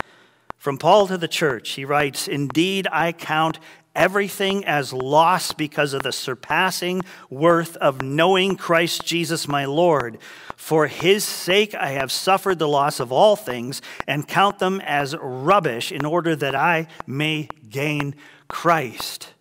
From 0.58 0.77
Paul 0.77 1.08
to 1.08 1.17
the 1.17 1.27
church, 1.29 1.71
he 1.71 1.86
writes, 1.86 2.27
"Indeed, 2.27 2.88
I 2.91 3.13
count 3.13 3.60
everything 3.95 4.65
as 4.65 4.93
loss 4.93 5.52
because 5.52 5.93
of 5.93 6.04
the 6.04 6.12
surpassing 6.12 7.02
worth 7.30 7.75
of 7.78 8.02
knowing 8.02 8.56
Christ 8.56 9.06
Jesus 9.06 9.47
my 9.47 9.65
Lord. 9.65 10.17
For 10.56 10.88
his 10.88 11.23
sake 11.23 11.73
I 11.75 11.91
have 11.91 12.12
suffered 12.12 12.60
the 12.60 12.67
loss 12.67 12.99
of 12.99 13.12
all 13.12 13.36
things 13.36 13.82
and 14.08 14.28
count 14.28 14.60
them 14.60 14.82
as 14.82 15.15
rubbish 15.19 15.91
in 15.91 16.06
order 16.06 16.36
that 16.36 16.56
I 16.56 16.88
may 17.08 17.49
gain 17.69 18.15
Christ. 18.47 19.34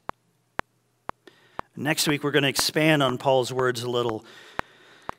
Next 1.76 2.08
week, 2.08 2.24
we're 2.24 2.32
going 2.32 2.42
to 2.42 2.48
expand 2.48 3.04
on 3.04 3.18
Paul's 3.18 3.52
words 3.52 3.84
a 3.84 3.90
little 3.90 4.24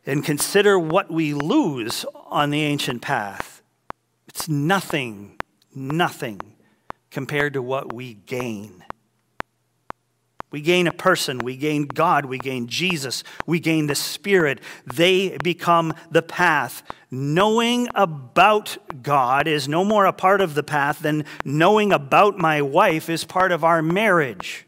and 0.05 0.25
consider 0.25 0.77
what 0.77 1.09
we 1.09 1.33
lose 1.33 2.05
on 2.25 2.49
the 2.49 2.63
ancient 2.63 3.01
path. 3.01 3.61
It's 4.27 4.49
nothing, 4.49 5.37
nothing 5.73 6.41
compared 7.11 7.53
to 7.53 7.61
what 7.61 7.93
we 7.93 8.13
gain. 8.13 8.83
We 10.51 10.61
gain 10.61 10.87
a 10.87 10.91
person, 10.91 11.39
we 11.39 11.55
gain 11.57 11.85
God, 11.85 12.25
we 12.25 12.39
gain 12.39 12.67
Jesus, 12.67 13.23
we 13.45 13.59
gain 13.59 13.85
the 13.85 13.95
Spirit. 13.95 14.59
They 14.85 15.37
become 15.43 15.93
the 16.09 16.23
path. 16.23 16.81
Knowing 17.11 17.87
about 17.93 18.77
God 19.03 19.47
is 19.47 19.67
no 19.67 19.83
more 19.83 20.05
a 20.05 20.13
part 20.13 20.41
of 20.41 20.55
the 20.55 20.63
path 20.63 20.99
than 20.99 21.25
knowing 21.45 21.91
about 21.91 22.39
my 22.39 22.61
wife 22.61 23.09
is 23.09 23.25
part 23.25 23.51
of 23.51 23.63
our 23.63 23.81
marriage. 23.81 24.65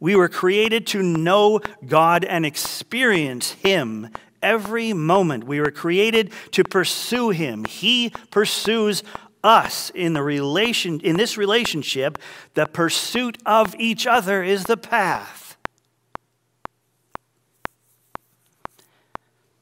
We 0.00 0.16
were 0.16 0.28
created 0.28 0.86
to 0.88 1.02
know 1.02 1.60
God 1.86 2.24
and 2.24 2.44
experience 2.44 3.52
Him 3.52 4.10
every 4.42 4.92
moment. 4.92 5.44
We 5.44 5.60
were 5.60 5.70
created 5.70 6.32
to 6.50 6.64
pursue 6.64 7.30
Him. 7.30 7.64
He 7.64 8.12
pursues 8.30 9.02
us 9.44 9.90
in 9.94 10.14
the 10.14 10.22
relation 10.22 11.00
in 11.00 11.16
this 11.16 11.36
relationship, 11.36 12.18
the 12.54 12.66
pursuit 12.66 13.38
of 13.46 13.74
each 13.78 14.06
other 14.06 14.42
is 14.42 14.64
the 14.64 14.76
path. 14.76 15.56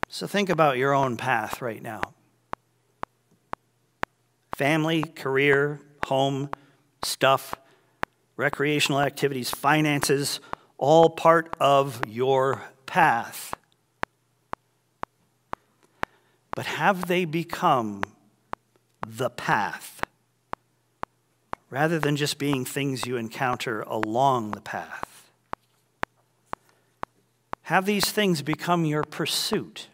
So 0.09 0.27
think 0.27 0.49
about 0.49 0.79
your 0.79 0.95
own 0.95 1.16
path 1.16 1.61
right 1.61 1.83
now. 1.83 2.14
Family, 4.55 5.03
career, 5.03 5.81
home, 6.07 6.51
stuff, 7.03 7.55
recreational 8.37 9.01
activities, 9.01 9.51
finances, 9.51 10.40
all 10.79 11.11
part 11.11 11.57
of 11.59 12.03
your 12.07 12.62
path. 12.87 13.55
But 16.55 16.66
have 16.66 17.09
they 17.09 17.25
become 17.25 18.03
the 19.07 19.31
path 19.31 20.03
rather 21.71 21.99
than 21.99 22.17
just 22.17 22.38
being 22.38 22.65
things 22.65 23.07
you 23.07 23.17
encounter 23.17 23.81
along 23.83 24.51
the 24.51 24.61
path. 24.61 25.31
Have 27.62 27.87
these 27.87 28.11
things 28.11 28.43
become 28.43 28.85
your 28.85 29.05
pursuit. 29.05 29.88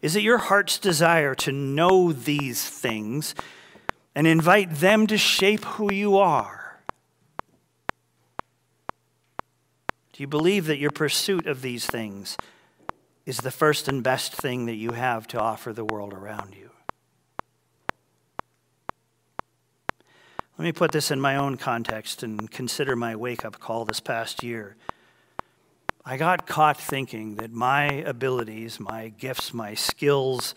Is 0.00 0.14
it 0.14 0.22
your 0.22 0.38
heart's 0.38 0.78
desire 0.78 1.34
to 1.36 1.50
know 1.50 2.12
these 2.12 2.68
things 2.68 3.34
and 4.14 4.26
invite 4.26 4.76
them 4.76 5.08
to 5.08 5.18
shape 5.18 5.64
who 5.64 5.92
you 5.92 6.18
are? 6.18 6.78
Do 10.12 10.22
you 10.22 10.28
believe 10.28 10.66
that 10.66 10.78
your 10.78 10.90
pursuit 10.92 11.46
of 11.46 11.62
these 11.62 11.84
things 11.86 12.36
is 13.26 13.38
the 13.38 13.50
first 13.50 13.88
and 13.88 14.02
best 14.02 14.32
thing 14.34 14.66
that 14.66 14.74
you 14.74 14.92
have 14.92 15.26
to 15.28 15.40
offer 15.40 15.72
the 15.72 15.84
world 15.84 16.12
around 16.12 16.54
you? 16.54 16.70
Let 20.58 20.64
me 20.64 20.72
put 20.72 20.90
this 20.90 21.12
in 21.12 21.20
my 21.20 21.36
own 21.36 21.56
context 21.56 22.24
and 22.24 22.50
consider 22.50 22.96
my 22.96 23.14
wake 23.14 23.44
up 23.44 23.60
call 23.60 23.84
this 23.84 24.00
past 24.00 24.42
year. 24.42 24.74
I 26.04 26.16
got 26.16 26.48
caught 26.48 26.80
thinking 26.80 27.36
that 27.36 27.52
my 27.52 27.84
abilities, 27.84 28.80
my 28.80 29.10
gifts, 29.10 29.54
my 29.54 29.74
skills 29.74 30.56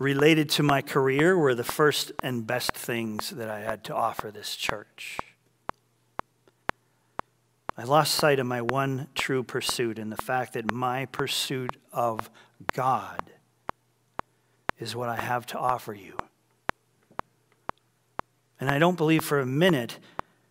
related 0.00 0.48
to 0.50 0.64
my 0.64 0.82
career 0.82 1.38
were 1.38 1.54
the 1.54 1.62
first 1.62 2.10
and 2.20 2.48
best 2.48 2.72
things 2.72 3.30
that 3.30 3.48
I 3.48 3.60
had 3.60 3.84
to 3.84 3.94
offer 3.94 4.32
this 4.32 4.56
church. 4.56 5.20
I 7.76 7.84
lost 7.84 8.16
sight 8.16 8.40
of 8.40 8.46
my 8.46 8.60
one 8.60 9.06
true 9.14 9.44
pursuit 9.44 10.00
and 10.00 10.10
the 10.10 10.16
fact 10.16 10.54
that 10.54 10.72
my 10.72 11.06
pursuit 11.06 11.76
of 11.92 12.28
God 12.72 13.30
is 14.80 14.96
what 14.96 15.08
I 15.08 15.16
have 15.16 15.46
to 15.46 15.58
offer 15.58 15.94
you. 15.94 16.16
And 18.60 18.70
I 18.70 18.78
don't 18.78 18.96
believe 18.96 19.24
for 19.24 19.40
a 19.40 19.46
minute 19.46 19.98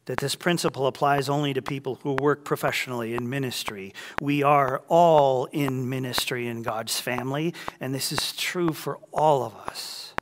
that 0.05 0.19
this 0.19 0.35
principle 0.35 0.87
applies 0.87 1.27
only 1.27 1.53
to 1.53 1.61
people 1.61 1.95
who 2.01 2.13
work 2.13 2.45
professionally 2.45 3.13
in 3.13 3.29
ministry. 3.29 3.93
We 4.21 4.41
are 4.41 4.81
all 4.87 5.45
in 5.51 5.89
ministry 5.89 6.47
in 6.47 6.61
God's 6.63 6.99
family, 6.99 7.53
and 7.81 7.93
this 7.93 8.11
is 8.13 8.33
true 8.33 8.71
for 8.71 8.99
all 9.11 9.43
of 9.43 9.55
us. 9.55 10.13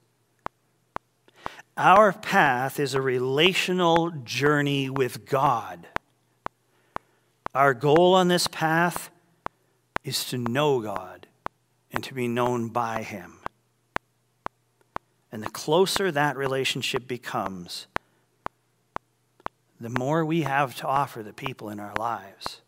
Our 1.78 2.14
path 2.14 2.80
is 2.80 2.94
a 2.94 3.02
relational 3.02 4.10
journey 4.24 4.90
with 4.90 5.26
God. 5.26 5.88
Our 7.54 7.74
goal 7.74 8.16
on 8.16 8.28
this 8.28 8.48
path 8.48 9.12
is 10.04 10.26
to 10.26 10.38
know 10.38 10.82
God 10.82 11.28
and 11.92 12.04
to 12.06 12.14
be 12.14 12.28
known 12.28 12.70
by 12.70 13.04
Him. 13.04 13.40
And 15.36 15.44
the 15.44 15.50
closer 15.50 16.14
that 16.14 16.38
relationship 16.38 17.10
becomes, 17.10 17.88
the 19.82 19.90
more 19.90 20.24
we 20.24 20.44
have 20.44 20.78
to 20.78 20.88
offer 20.88 21.22
the 21.24 21.34
people 21.34 21.68
in 21.68 21.78
our 21.78 21.94
lives. 22.00 22.62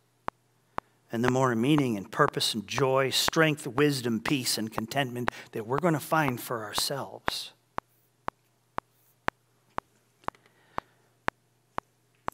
And 1.09 1.23
the 1.23 1.31
more 1.31 1.55
meaning 1.55 1.95
and 1.95 2.11
purpose 2.11 2.53
and 2.53 2.67
joy, 2.67 3.09
strength, 3.11 3.65
wisdom, 3.67 4.19
peace, 4.19 4.57
and 4.57 4.69
contentment 4.69 5.31
that 5.53 5.65
we're 5.65 5.79
going 5.79 5.93
to 5.93 5.99
find 6.01 6.41
for 6.41 6.65
ourselves. 6.65 7.53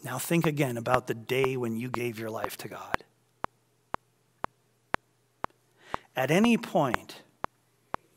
Now 0.03 0.17
think 0.17 0.47
again 0.47 0.77
about 0.77 1.05
the 1.05 1.13
day 1.13 1.57
when 1.57 1.77
you 1.77 1.91
gave 1.91 2.17
your 2.17 2.31
life 2.31 2.57
to 2.57 2.67
God. 2.67 3.03
At 6.15 6.31
any 6.31 6.57
point, 6.57 7.21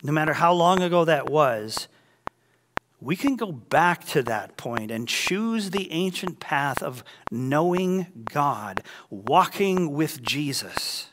no 0.03 0.13
matter 0.13 0.33
how 0.33 0.55
long 0.55 0.81
ago 0.81 1.05
that 1.05 1.29
was, 1.29 1.89
we 3.01 3.17
can 3.17 3.37
go 3.37 3.53
back 3.53 4.05
to 4.07 4.23
that 4.23 4.57
point 4.57 4.91
and 4.91 5.07
choose 5.07 5.71
the 5.71 5.93
ancient 5.93 6.41
path 6.41 6.83
of 6.83 7.05
knowing 7.31 8.07
God, 8.33 8.83
walking 9.11 9.93
with 9.93 10.23
Jesus. 10.23 11.09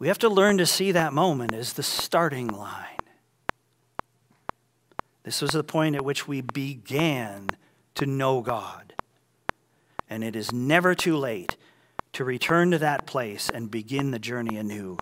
We 0.00 0.08
have 0.08 0.18
to 0.18 0.28
learn 0.28 0.58
to 0.58 0.66
see 0.66 0.92
that 0.92 1.12
moment 1.12 1.52
as 1.52 1.74
the 1.74 1.82
starting 1.82 2.48
line. 2.48 2.84
This 5.24 5.42
was 5.42 5.50
the 5.50 5.64
point 5.64 5.96
at 5.96 6.04
which 6.04 6.26
we 6.26 6.40
began 6.40 7.48
to 7.96 8.06
know 8.06 8.40
God. 8.40 8.94
And 10.08 10.24
it 10.24 10.34
is 10.34 10.52
never 10.52 10.94
too 10.94 11.16
late 11.16 11.56
to 12.14 12.24
return 12.24 12.70
to 12.70 12.78
that 12.78 13.06
place 13.06 13.50
and 13.50 13.70
begin 13.70 14.12
the 14.12 14.18
journey 14.18 14.56
anew 14.56 14.96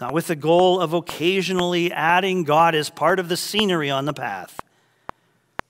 not 0.00 0.12
with 0.12 0.28
the 0.28 0.36
goal 0.36 0.80
of 0.80 0.92
occasionally 0.92 1.92
adding 1.92 2.44
God 2.44 2.74
as 2.74 2.90
part 2.90 3.18
of 3.18 3.28
the 3.28 3.36
scenery 3.36 3.90
on 3.90 4.04
the 4.04 4.12
path, 4.12 4.60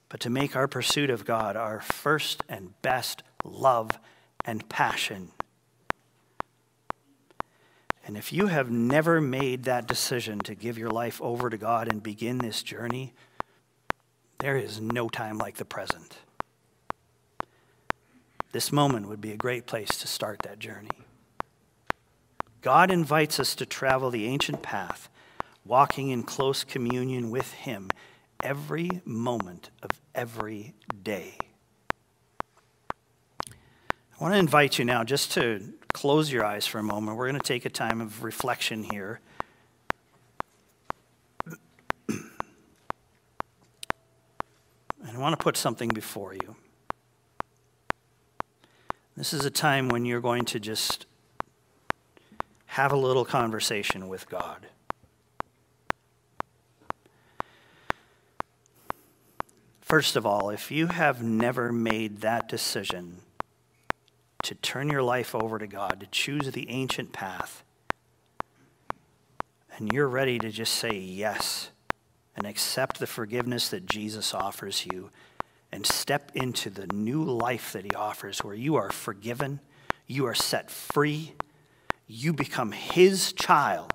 but 0.07 0.19
to 0.21 0.29
make 0.29 0.55
our 0.55 0.67
pursuit 0.67 1.09
of 1.09 1.25
God 1.25 1.55
our 1.55 1.79
first 1.79 2.43
and 2.47 2.79
best 2.81 3.23
love 3.43 3.99
and 4.45 4.67
passion. 4.69 5.31
And 8.05 8.17
if 8.17 8.33
you 8.33 8.47
have 8.47 8.71
never 8.71 9.21
made 9.21 9.63
that 9.65 9.87
decision 9.87 10.39
to 10.39 10.55
give 10.55 10.77
your 10.77 10.89
life 10.89 11.21
over 11.21 11.49
to 11.49 11.57
God 11.57 11.87
and 11.87 12.01
begin 12.01 12.39
this 12.39 12.63
journey, 12.63 13.13
there 14.39 14.57
is 14.57 14.81
no 14.81 15.09
time 15.09 15.37
like 15.37 15.57
the 15.57 15.65
present. 15.65 16.17
This 18.51 18.71
moment 18.71 19.07
would 19.07 19.21
be 19.21 19.31
a 19.31 19.37
great 19.37 19.67
place 19.67 19.89
to 19.99 20.07
start 20.07 20.39
that 20.43 20.57
journey. 20.57 20.89
God 22.61 22.91
invites 22.91 23.39
us 23.39 23.55
to 23.55 23.65
travel 23.65 24.09
the 24.09 24.25
ancient 24.25 24.61
path, 24.61 25.09
walking 25.63 26.09
in 26.09 26.23
close 26.23 26.63
communion 26.63 27.31
with 27.31 27.53
Him 27.53 27.89
every 28.41 29.01
moment 29.05 29.69
of 29.81 29.91
every 30.13 30.73
day. 31.03 31.37
I 33.49 34.23
want 34.23 34.33
to 34.33 34.39
invite 34.39 34.77
you 34.77 34.83
now 34.83 35.05
just 35.05 35.31
to 35.33 35.73
close 35.93 36.31
your 36.31 36.45
eyes 36.45 36.67
for 36.67 36.79
a 36.79 36.83
moment. 36.83 37.15
We're 37.15 37.29
going 37.29 37.39
to 37.39 37.47
take 37.47 37.65
a 37.65 37.69
time 37.69 38.01
of 38.01 38.23
reflection 38.23 38.83
here. 38.83 39.21
and 42.09 42.29
I 45.13 45.17
want 45.17 45.39
to 45.39 45.43
put 45.43 45.55
something 45.55 45.87
before 45.89 46.33
you. 46.33 46.57
This 49.15 49.33
is 49.33 49.45
a 49.45 49.51
time 49.51 49.87
when 49.87 50.05
you're 50.05 50.21
going 50.21 50.43
to 50.45 50.59
just 50.59 51.05
have 52.69 52.91
a 52.91 52.95
little 52.95 53.25
conversation 53.25 54.07
with 54.07 54.29
God. 54.29 54.67
First 59.81 60.15
of 60.15 60.23
all, 60.23 60.51
if 60.51 60.69
you 60.69 60.85
have 60.85 61.23
never 61.23 61.73
made 61.73 62.21
that 62.21 62.47
decision 62.47 63.21
to 64.43 64.53
turn 64.53 64.87
your 64.87 65.01
life 65.01 65.33
over 65.33 65.57
to 65.57 65.65
God, 65.65 65.99
to 65.99 66.05
choose 66.05 66.51
the 66.51 66.69
ancient 66.69 67.11
path, 67.11 67.63
and 69.75 69.91
you're 69.91 70.07
ready 70.07 70.37
to 70.37 70.51
just 70.51 70.75
say 70.75 70.95
yes 70.95 71.71
and 72.35 72.45
accept 72.45 72.99
the 72.99 73.07
forgiveness 73.07 73.69
that 73.69 73.87
Jesus 73.87 74.31
offers 74.35 74.85
you 74.85 75.09
and 75.71 75.87
step 75.87 76.31
into 76.35 76.69
the 76.69 76.85
new 76.93 77.23
life 77.23 77.73
that 77.73 77.83
he 77.83 77.91
offers 77.95 78.43
where 78.43 78.53
you 78.53 78.75
are 78.75 78.91
forgiven, 78.91 79.59
you 80.05 80.27
are 80.27 80.35
set 80.35 80.69
free, 80.69 81.33
you 82.11 82.33
become 82.33 82.71
his 82.71 83.31
child 83.33 83.93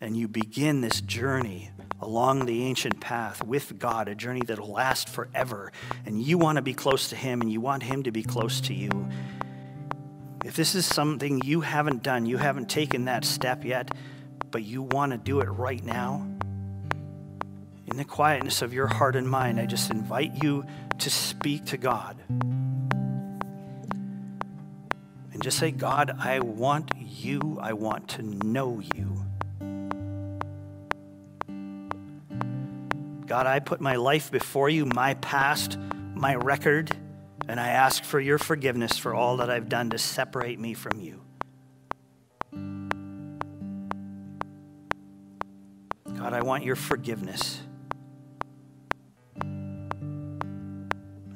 and 0.00 0.16
you 0.16 0.28
begin 0.28 0.80
this 0.80 1.00
journey 1.00 1.70
along 2.00 2.46
the 2.46 2.62
ancient 2.62 3.00
path 3.00 3.44
with 3.44 3.80
God, 3.80 4.06
a 4.06 4.14
journey 4.14 4.42
that 4.46 4.60
will 4.60 4.72
last 4.72 5.08
forever. 5.08 5.72
And 6.06 6.22
you 6.22 6.38
want 6.38 6.56
to 6.56 6.62
be 6.62 6.72
close 6.72 7.08
to 7.08 7.16
him 7.16 7.40
and 7.40 7.52
you 7.52 7.60
want 7.60 7.82
him 7.82 8.04
to 8.04 8.12
be 8.12 8.22
close 8.22 8.60
to 8.62 8.74
you. 8.74 9.08
If 10.44 10.54
this 10.54 10.76
is 10.76 10.86
something 10.86 11.42
you 11.44 11.62
haven't 11.62 12.04
done, 12.04 12.26
you 12.26 12.36
haven't 12.36 12.70
taken 12.70 13.06
that 13.06 13.24
step 13.24 13.64
yet, 13.64 13.90
but 14.52 14.62
you 14.62 14.82
want 14.82 15.10
to 15.10 15.18
do 15.18 15.40
it 15.40 15.48
right 15.48 15.84
now, 15.84 16.26
in 17.88 17.96
the 17.96 18.04
quietness 18.04 18.62
of 18.62 18.72
your 18.72 18.86
heart 18.86 19.16
and 19.16 19.28
mind, 19.28 19.58
I 19.58 19.66
just 19.66 19.90
invite 19.90 20.44
you 20.44 20.64
to 21.00 21.10
speak 21.10 21.66
to 21.66 21.76
God. 21.76 22.16
And 25.40 25.44
just 25.46 25.58
say, 25.58 25.70
God, 25.70 26.14
I 26.18 26.40
want 26.40 26.90
you. 26.98 27.58
I 27.62 27.72
want 27.72 28.08
to 28.08 28.22
know 28.22 28.82
you. 28.94 29.24
God, 33.26 33.46
I 33.46 33.60
put 33.60 33.80
my 33.80 33.96
life 33.96 34.30
before 34.30 34.68
you, 34.68 34.84
my 34.84 35.14
past, 35.14 35.78
my 36.14 36.34
record, 36.34 36.94
and 37.48 37.58
I 37.58 37.68
ask 37.68 38.04
for 38.04 38.20
your 38.20 38.36
forgiveness 38.36 38.98
for 38.98 39.14
all 39.14 39.38
that 39.38 39.48
I've 39.48 39.70
done 39.70 39.88
to 39.88 39.98
separate 39.98 40.60
me 40.60 40.74
from 40.74 41.00
you. 41.00 41.22
God, 46.18 46.34
I 46.34 46.42
want 46.42 46.64
your 46.64 46.76
forgiveness. 46.76 47.62
I 49.40 49.48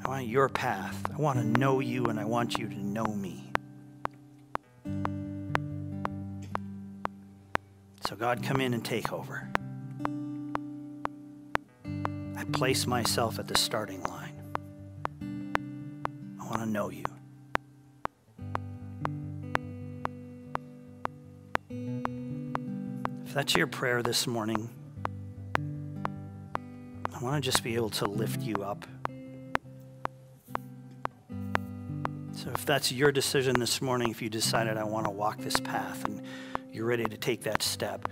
want 0.07 0.27
your 0.27 0.51
path. 0.51 1.11
I 1.11 1.17
want 1.17 1.39
to 1.39 1.59
know 1.59 1.81
you, 1.81 2.05
and 2.05 2.21
I 2.21 2.27
want 2.27 2.59
you 2.59 2.69
to 2.69 2.79
know 2.79 3.07
me. 3.07 3.53
So, 8.15 8.21
God, 8.21 8.45
come 8.45 8.61
in 8.61 8.75
and 8.75 8.85
take 8.85 9.13
over. 9.13 9.51
I 12.37 12.45
place 12.53 12.87
myself 12.87 13.41
at 13.41 13.49
the 13.49 13.59
starting 13.59 14.05
line. 14.05 14.41
I 16.41 16.45
want 16.45 16.61
to 16.61 16.67
know 16.67 16.91
you. 16.91 17.05
If 23.27 23.35
that's 23.35 23.57
your 23.57 23.67
prayer 23.67 24.01
this 24.01 24.29
morning, 24.29 24.71
I 27.13 27.19
want 27.21 27.43
to 27.43 27.51
just 27.51 27.65
be 27.65 27.75
able 27.75 27.91
to 27.91 28.07
lift 28.07 28.43
you 28.43 28.55
up. 28.63 28.87
So, 32.31 32.53
if 32.55 32.65
that's 32.65 32.93
your 32.93 33.11
decision 33.11 33.59
this 33.59 33.83
morning, 33.83 34.13
if 34.13 34.23
you 34.23 34.31
decided 34.31 34.77
I 34.77 34.85
want 34.85 35.07
to 35.07 35.11
walk 35.11 35.39
this 35.39 35.59
path 35.59 36.05
you're 36.75 36.87
ready 36.87 37.05
to 37.05 37.17
take 37.17 37.45
that 37.45 37.63
step, 37.63 38.09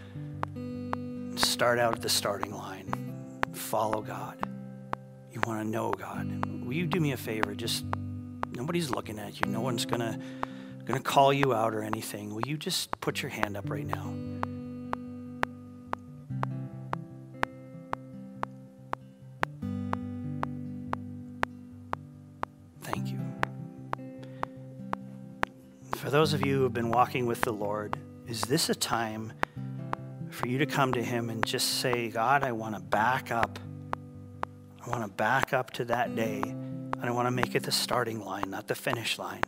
start 1.35 1.81
out 1.81 1.95
at 1.95 2.01
the 2.01 2.09
starting 2.09 2.55
line. 2.55 3.43
Follow 3.53 4.01
God. 4.01 4.39
You 5.33 5.41
want 5.45 5.61
to 5.61 5.69
know 5.69 5.91
God. 5.91 6.47
Will 6.65 6.73
you 6.73 6.87
do 6.87 7.01
me 7.01 7.11
a 7.11 7.17
favor? 7.17 7.57
Just 7.57 7.85
nobody's 8.53 8.89
looking 8.89 9.19
at 9.19 9.41
you. 9.41 9.51
No 9.51 9.61
one's 9.61 9.85
gonna 9.85 10.17
gonna 10.85 11.01
call 11.01 11.33
you 11.33 11.53
out 11.53 11.75
or 11.75 11.83
anything. 11.83 12.33
Will 12.33 12.47
you 12.47 12.57
just 12.57 13.01
put 13.01 13.21
your 13.21 13.31
hand 13.31 13.57
up 13.57 13.69
right 13.69 13.85
now? 13.85 14.15
Thank 22.83 23.09
you. 23.11 23.19
For 25.97 26.11
those 26.11 26.33
of 26.33 26.47
you 26.47 26.59
who 26.59 26.63
have 26.63 26.73
been 26.73 26.91
walking 26.91 27.27
with 27.27 27.41
the 27.41 27.53
Lord, 27.53 27.99
is 28.27 28.43
this 28.43 28.71
a 28.71 28.75
time 28.75 29.33
for 30.31 30.49
you 30.49 30.59
to 30.59 30.67
come 30.67 30.93
to 30.93 31.03
Him 31.03 31.31
and 31.31 31.45
just 31.45 31.81
say, 31.81 32.09
God, 32.09 32.43
I 32.45 32.53
want 32.53 32.75
to 32.75 32.81
back 32.81 33.31
up. 33.31 33.59
I 34.85 34.91
want 34.91 35.03
to 35.03 35.09
back 35.09 35.53
up 35.53 35.71
to 35.73 35.85
that 35.87 36.17
day, 36.17 36.41
and 36.43 37.05
I 37.05 37.11
want 37.11 37.27
to 37.27 37.31
make 37.31 37.55
it 37.55 37.63
the 37.63 37.73
starting 37.73 38.25
line, 38.25 38.51
not 38.51 38.67
the 38.67 38.75
finish 38.75 39.19
line. 39.19 39.43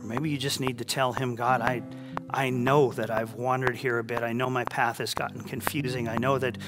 Or 0.00 0.04
maybe 0.04 0.30
you 0.30 0.38
just 0.38 0.60
need 0.60 0.78
to 0.78 0.84
tell 0.84 1.12
Him, 1.12 1.34
God, 1.34 1.60
I, 1.60 1.82
I 2.30 2.50
know 2.50 2.92
that 2.92 3.10
I've 3.10 3.34
wandered 3.34 3.76
here 3.76 3.98
a 3.98 4.04
bit. 4.04 4.22
I 4.22 4.32
know 4.32 4.50
my 4.50 4.64
path 4.64 4.98
has 4.98 5.14
gotten 5.14 5.42
confusing. 5.42 6.08
I 6.08 6.16
know 6.16 6.38
that, 6.38 6.58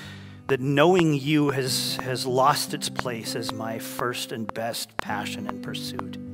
that 0.48 0.60
knowing 0.60 1.14
you 1.14 1.50
has, 1.50 1.96
has 1.96 2.26
lost 2.26 2.74
its 2.74 2.88
place 2.88 3.34
as 3.34 3.52
my 3.52 3.78
first 3.78 4.30
and 4.32 4.52
best 4.52 4.96
passion 4.98 5.46
and 5.48 5.62
pursuit. 5.62 6.27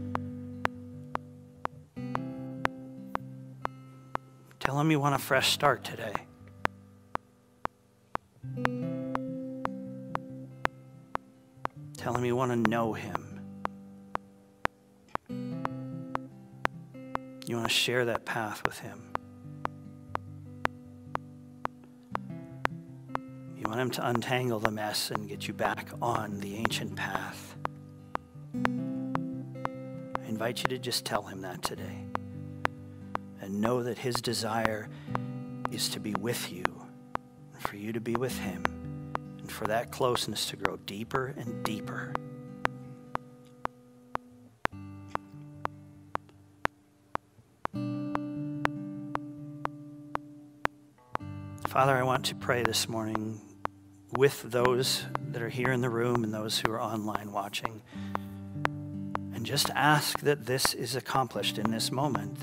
You 4.90 5.00
want 5.00 5.14
a 5.14 5.18
fresh 5.18 5.52
start 5.52 5.82
today. 5.82 6.12
Tell 11.96 12.14
him 12.14 12.24
you 12.24 12.36
want 12.36 12.52
to 12.52 12.70
know 12.70 12.92
him. 12.92 13.40
You 17.46 17.56
want 17.56 17.66
to 17.66 17.74
share 17.74 18.04
that 18.04 18.24
path 18.24 18.62
with 18.64 18.78
him. 18.78 19.02
You 23.56 23.64
want 23.66 23.80
him 23.80 23.90
to 23.90 24.08
untangle 24.08 24.60
the 24.60 24.70
mess 24.70 25.10
and 25.10 25.28
get 25.28 25.48
you 25.48 25.54
back 25.54 25.88
on 26.02 26.40
the 26.40 26.56
ancient 26.56 26.94
path. 26.94 27.56
I 28.54 30.28
invite 30.28 30.58
you 30.58 30.68
to 30.68 30.78
just 30.78 31.04
tell 31.04 31.22
him 31.22 31.40
that 31.40 31.62
today 31.62 32.04
know 33.60 33.82
that 33.82 33.98
His 33.98 34.16
desire 34.16 34.88
is 35.70 35.88
to 35.90 36.00
be 36.00 36.14
with 36.20 36.52
you, 36.52 36.64
and 37.52 37.62
for 37.62 37.76
you 37.76 37.92
to 37.92 38.00
be 38.00 38.14
with 38.14 38.38
Him, 38.38 38.62
and 39.38 39.50
for 39.50 39.66
that 39.66 39.90
closeness 39.90 40.46
to 40.50 40.56
grow 40.56 40.76
deeper 40.76 41.34
and 41.36 41.62
deeper. 41.64 42.12
Father, 51.68 51.96
I 51.96 52.04
want 52.04 52.24
to 52.26 52.36
pray 52.36 52.62
this 52.62 52.88
morning 52.88 53.40
with 54.16 54.42
those 54.42 55.04
that 55.30 55.42
are 55.42 55.48
here 55.48 55.72
in 55.72 55.80
the 55.80 55.90
room 55.90 56.22
and 56.22 56.32
those 56.32 56.60
who 56.60 56.70
are 56.70 56.80
online 56.80 57.32
watching. 57.32 57.82
And 59.34 59.44
just 59.44 59.70
ask 59.70 60.20
that 60.20 60.46
this 60.46 60.72
is 60.72 60.94
accomplished 60.94 61.58
in 61.58 61.72
this 61.72 61.90
moment 61.90 62.38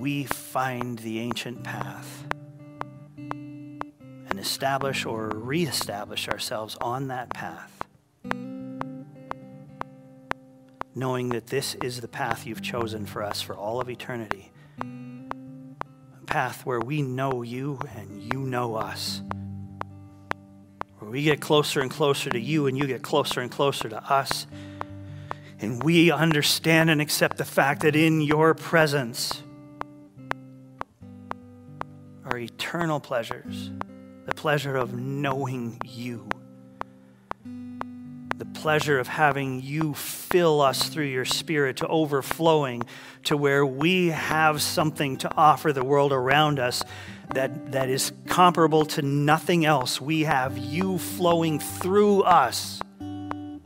we 0.00 0.24
find 0.24 0.98
the 1.00 1.20
ancient 1.20 1.62
path 1.62 2.24
and 3.18 4.38
establish 4.38 5.04
or 5.04 5.28
reestablish 5.28 6.26
ourselves 6.26 6.74
on 6.80 7.08
that 7.08 7.28
path, 7.34 7.86
knowing 10.94 11.28
that 11.28 11.48
this 11.48 11.74
is 11.82 12.00
the 12.00 12.08
path 12.08 12.46
you've 12.46 12.62
chosen 12.62 13.04
for 13.04 13.22
us 13.22 13.42
for 13.42 13.54
all 13.54 13.78
of 13.78 13.90
eternity. 13.90 14.50
A 14.80 16.24
path 16.24 16.64
where 16.64 16.80
we 16.80 17.02
know 17.02 17.42
you 17.42 17.78
and 17.94 18.22
you 18.32 18.40
know 18.40 18.76
us. 18.76 19.20
Where 20.98 21.10
we 21.10 21.24
get 21.24 21.42
closer 21.42 21.82
and 21.82 21.90
closer 21.90 22.30
to 22.30 22.40
you 22.40 22.66
and 22.68 22.78
you 22.78 22.86
get 22.86 23.02
closer 23.02 23.42
and 23.42 23.50
closer 23.50 23.90
to 23.90 24.02
us. 24.10 24.46
And 25.58 25.82
we 25.82 26.10
understand 26.10 26.88
and 26.88 27.02
accept 27.02 27.36
the 27.36 27.44
fact 27.44 27.82
that 27.82 27.94
in 27.94 28.22
your 28.22 28.54
presence, 28.54 29.42
eternal 32.40 33.00
pleasures 33.00 33.70
the 34.26 34.34
pleasure 34.34 34.76
of 34.76 34.94
knowing 34.94 35.80
you, 35.84 36.28
the 38.36 38.44
pleasure 38.44 39.00
of 39.00 39.08
having 39.08 39.60
you 39.60 39.92
fill 39.94 40.60
us 40.60 40.88
through 40.88 41.06
your 41.06 41.24
spirit 41.24 41.78
to 41.78 41.88
overflowing 41.88 42.84
to 43.24 43.36
where 43.36 43.66
we 43.66 44.08
have 44.08 44.62
something 44.62 45.16
to 45.16 45.34
offer 45.36 45.72
the 45.72 45.84
world 45.84 46.12
around 46.12 46.60
us 46.60 46.84
that, 47.34 47.72
that 47.72 47.88
is 47.88 48.12
comparable 48.26 48.84
to 48.84 49.02
nothing 49.02 49.64
else. 49.64 50.00
We 50.00 50.22
have 50.22 50.56
you 50.56 50.98
flowing 50.98 51.58
through 51.58 52.22
us. 52.22 52.80
And 53.00 53.60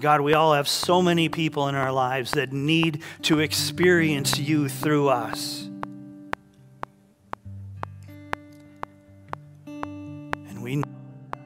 God, 0.00 0.22
we 0.22 0.32
all 0.32 0.54
have 0.54 0.68
so 0.68 1.02
many 1.02 1.28
people 1.28 1.68
in 1.68 1.74
our 1.74 1.92
lives 1.92 2.30
that 2.32 2.50
need 2.50 3.02
to 3.22 3.40
experience 3.40 4.38
you 4.38 4.70
through 4.70 5.08
us. 5.08 5.61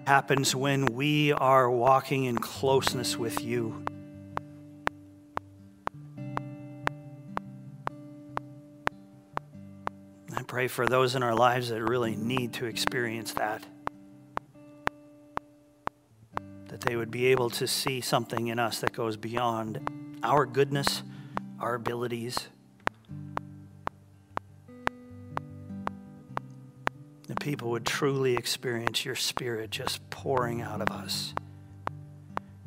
Happens 0.06 0.54
when 0.54 0.86
we 0.86 1.32
are 1.32 1.68
walking 1.68 2.24
in 2.24 2.38
closeness 2.38 3.16
with 3.16 3.42
you. 3.42 3.84
I 10.36 10.42
pray 10.46 10.68
for 10.68 10.86
those 10.86 11.16
in 11.16 11.24
our 11.24 11.34
lives 11.34 11.70
that 11.70 11.82
really 11.82 12.14
need 12.14 12.52
to 12.54 12.66
experience 12.66 13.32
that. 13.32 13.66
That 16.68 16.82
they 16.82 16.94
would 16.94 17.10
be 17.10 17.26
able 17.26 17.50
to 17.50 17.66
see 17.66 18.00
something 18.00 18.46
in 18.46 18.60
us 18.60 18.78
that 18.80 18.92
goes 18.92 19.16
beyond 19.16 19.90
our 20.22 20.46
goodness, 20.46 21.02
our 21.58 21.74
abilities 21.74 22.48
people 27.46 27.70
would 27.70 27.86
truly 27.86 28.34
experience 28.34 29.04
your 29.04 29.14
spirit 29.14 29.70
just 29.70 30.10
pouring 30.10 30.62
out 30.62 30.80
of 30.80 30.90
us 30.90 31.32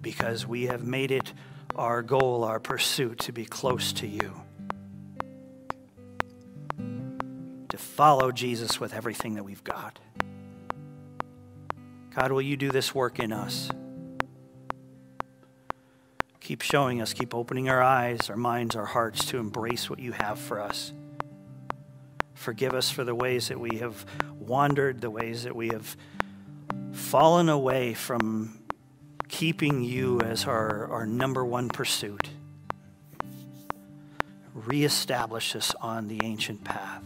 because 0.01 0.47
we 0.47 0.67
have 0.67 0.85
made 0.85 1.11
it 1.11 1.33
our 1.75 2.01
goal, 2.01 2.45
our 2.45 2.61
pursuit 2.61 3.19
to 3.19 3.33
be 3.33 3.43
close 3.43 3.91
to 3.91 4.07
you. 4.07 4.41
To 7.67 7.77
follow 7.77 8.31
Jesus 8.31 8.79
with 8.79 8.93
everything 8.93 9.35
that 9.35 9.43
we've 9.43 9.65
got. 9.65 9.99
God, 12.15 12.31
will 12.31 12.41
you 12.41 12.55
do 12.55 12.71
this 12.71 12.95
work 12.95 13.19
in 13.19 13.33
us? 13.33 13.69
Keep 16.39 16.61
showing 16.61 17.01
us, 17.01 17.11
keep 17.11 17.35
opening 17.35 17.67
our 17.67 17.83
eyes, 17.83 18.29
our 18.29 18.37
minds, 18.37 18.77
our 18.77 18.85
hearts 18.85 19.25
to 19.25 19.39
embrace 19.39 19.89
what 19.89 19.99
you 19.99 20.13
have 20.13 20.39
for 20.39 20.61
us. 20.61 20.93
Forgive 22.39 22.73
us 22.73 22.89
for 22.89 23.03
the 23.03 23.13
ways 23.13 23.49
that 23.49 23.59
we 23.59 23.79
have 23.79 24.05
wandered, 24.39 25.01
the 25.01 25.09
ways 25.09 25.43
that 25.43 25.53
we 25.53 25.67
have 25.67 25.97
fallen 26.93 27.49
away 27.49 27.93
from 27.93 28.59
keeping 29.27 29.83
you 29.83 30.21
as 30.21 30.45
our, 30.45 30.87
our 30.89 31.05
number 31.05 31.43
one 31.43 31.67
pursuit. 31.67 32.29
Reestablish 34.53 35.53
us 35.53 35.75
on 35.81 36.07
the 36.07 36.21
ancient 36.23 36.63
path. 36.63 37.03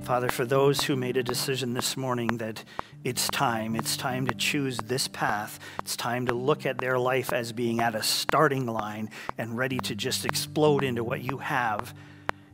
Father, 0.00 0.30
for 0.30 0.46
those 0.46 0.84
who 0.84 0.96
made 0.96 1.18
a 1.18 1.22
decision 1.22 1.74
this 1.74 1.98
morning 1.98 2.38
that 2.38 2.64
it's 3.04 3.28
time, 3.28 3.76
it's 3.76 3.94
time 3.94 4.26
to 4.26 4.34
choose 4.34 4.78
this 4.78 5.06
path, 5.06 5.60
it's 5.80 5.98
time 5.98 6.24
to 6.24 6.32
look 6.32 6.64
at 6.64 6.78
their 6.78 6.98
life 6.98 7.30
as 7.30 7.52
being 7.52 7.80
at 7.80 7.94
a 7.94 8.02
starting 8.02 8.64
line 8.64 9.10
and 9.36 9.58
ready 9.58 9.76
to 9.80 9.94
just 9.94 10.24
explode 10.24 10.82
into 10.82 11.04
what 11.04 11.20
you 11.20 11.36
have 11.36 11.92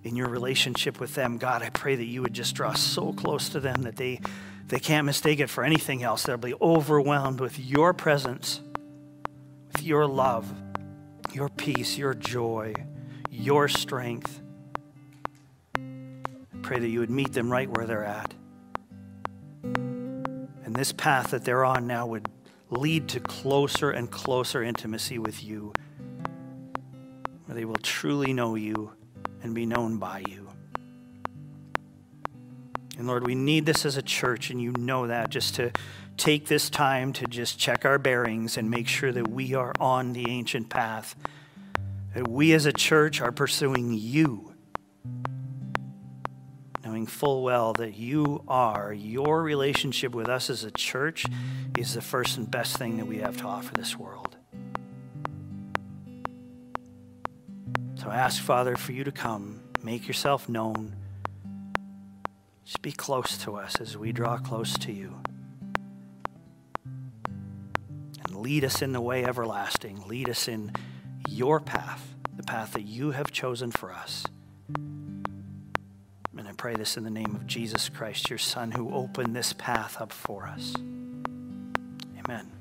in 0.05 0.15
your 0.15 0.29
relationship 0.29 1.01
with 1.01 1.15
them, 1.15 1.39
God, 1.39 1.63
I 1.63 1.71
pray 1.71 1.97
that 1.97 2.05
you 2.05 2.21
would 2.23 2.35
just 2.35 2.55
draw 2.55 2.75
so 2.75 3.15
close 3.15 3.49
to 3.49 3.61
them 3.61 3.83
that 3.83 3.97
they, 3.97 4.21
they 4.69 4.79
can't 4.79 5.07
mistake 5.07 5.41
it 5.41 5.49
for 5.49 5.65
anything 5.65 6.03
else. 6.03 6.25
They'll 6.25 6.37
be 6.37 6.55
overwhelmed 6.61 7.41
with 7.41 7.59
your 7.59 7.95
presence, 7.95 8.61
with 9.73 9.83
your 9.83 10.07
love, 10.07 10.53
your 11.33 11.49
peace, 11.49 11.97
your 11.97 12.13
joy, 12.13 12.75
your 13.31 13.67
strength. 13.67 14.43
I 15.77 16.59
pray 16.61 16.79
that 16.79 16.89
you 16.89 17.01
would 17.01 17.11
meet 17.11 17.33
them 17.33 17.51
right 17.51 17.69
where 17.69 17.87
they're 17.87 18.05
at. 18.05 18.35
And 19.63 20.77
this 20.77 20.93
path 20.93 21.31
that 21.31 21.47
they're 21.47 21.65
on 21.65 21.87
now 21.87 22.07
would 22.07 22.29
lead 22.69 23.09
to 23.09 23.21
closer 23.21 23.91
and 23.91 24.11
closer 24.11 24.63
intimacy 24.63 25.19
with 25.19 25.43
you, 25.43 25.73
where 27.47 27.55
they 27.55 27.65
will 27.65 27.77
truly 27.77 28.35
know 28.35 28.55
you 28.55 28.93
and 29.45 29.55
be 29.55 29.67
known 29.67 29.99
by 29.99 30.25
you. 30.29 30.49
And 32.97 33.07
Lord, 33.07 33.27
we 33.27 33.35
need 33.35 33.67
this 33.67 33.85
as 33.85 33.97
a 33.97 34.03
church, 34.03 34.51
and 34.51 34.61
you 34.61 34.73
know 34.73 35.07
that, 35.07 35.31
just 35.31 35.55
to 35.57 35.71
take 36.17 36.47
this 36.47 36.71
time 36.71 37.13
to 37.13 37.27
just 37.27 37.59
check 37.59 37.85
our 37.85 37.99
bearings 37.99 38.57
and 38.57 38.71
make 38.71 38.89
sure 38.89 39.13
that 39.13 39.29
we 39.29 39.55
are 39.55 39.73
on 39.79 40.13
the 40.13 40.29
ancient 40.31 40.71
path. 40.71 41.15
That 42.15 42.29
we 42.29 42.53
as 42.53 42.67
a 42.67 42.73
church 42.73 43.21
are 43.21 43.33
pursuing 43.33 43.93
you, 43.93 44.55
knowing 46.85 47.07
full 47.07 47.43
well 47.43 47.73
that 47.75 47.97
you 47.97 48.45
are, 48.47 48.93
your 48.93 49.43
relationship 49.43 50.15
with 50.15 50.29
us 50.29 50.49
as 50.49 50.63
a 50.63 50.71
church 50.71 51.27
is 51.77 51.95
the 51.95 52.03
first 52.03 52.39
and 52.39 52.49
best 52.49 52.77
thing 52.77 52.97
that 52.99 53.07
we 53.07 53.19
have 53.19 53.37
to 53.39 53.45
offer 53.45 53.75
this 53.75 53.99
world. 53.99 54.34
So 58.05 58.11
I 58.11 58.17
ask, 58.17 58.43
Father, 58.43 58.77
for 58.77 58.93
you 58.93 59.03
to 59.05 59.13
come, 59.13 59.63
make 59.83 60.07
yourself 60.07 60.47
known. 60.47 60.95
Just 62.67 62.83
be 62.83 62.93
close 62.93 63.39
to 63.39 63.57
us 63.57 63.81
as 63.81 63.97
we 63.97 64.13
draw 64.13 64.37
close 64.37 64.77
to 64.81 64.93
you. 64.93 65.15
And 66.85 68.37
lead 68.37 68.63
us 68.63 68.83
in 68.83 68.93
the 68.93 69.01
way 69.01 69.25
everlasting. 69.25 70.07
Lead 70.07 70.29
us 70.29 70.49
in 70.49 70.73
your 71.31 71.61
path, 71.61 72.15
the 72.37 72.43
path 72.43 72.75
that 72.75 72.83
you 72.83 73.13
have 73.13 73.33
chosen 73.33 73.71
for 73.71 73.91
us. 73.91 74.27
And 74.77 76.47
I 76.47 76.53
pray 76.53 76.75
this 76.75 76.99
in 76.99 77.05
the 77.05 77.11
name 77.11 77.35
of 77.35 77.47
Jesus 77.47 77.89
Christ, 77.89 78.29
your 78.29 78.39
Son, 78.39 78.73
who 78.73 78.93
opened 78.93 79.35
this 79.35 79.55
path 79.55 79.99
up 79.99 80.13
for 80.13 80.45
us. 80.47 80.75
Amen. 82.19 82.53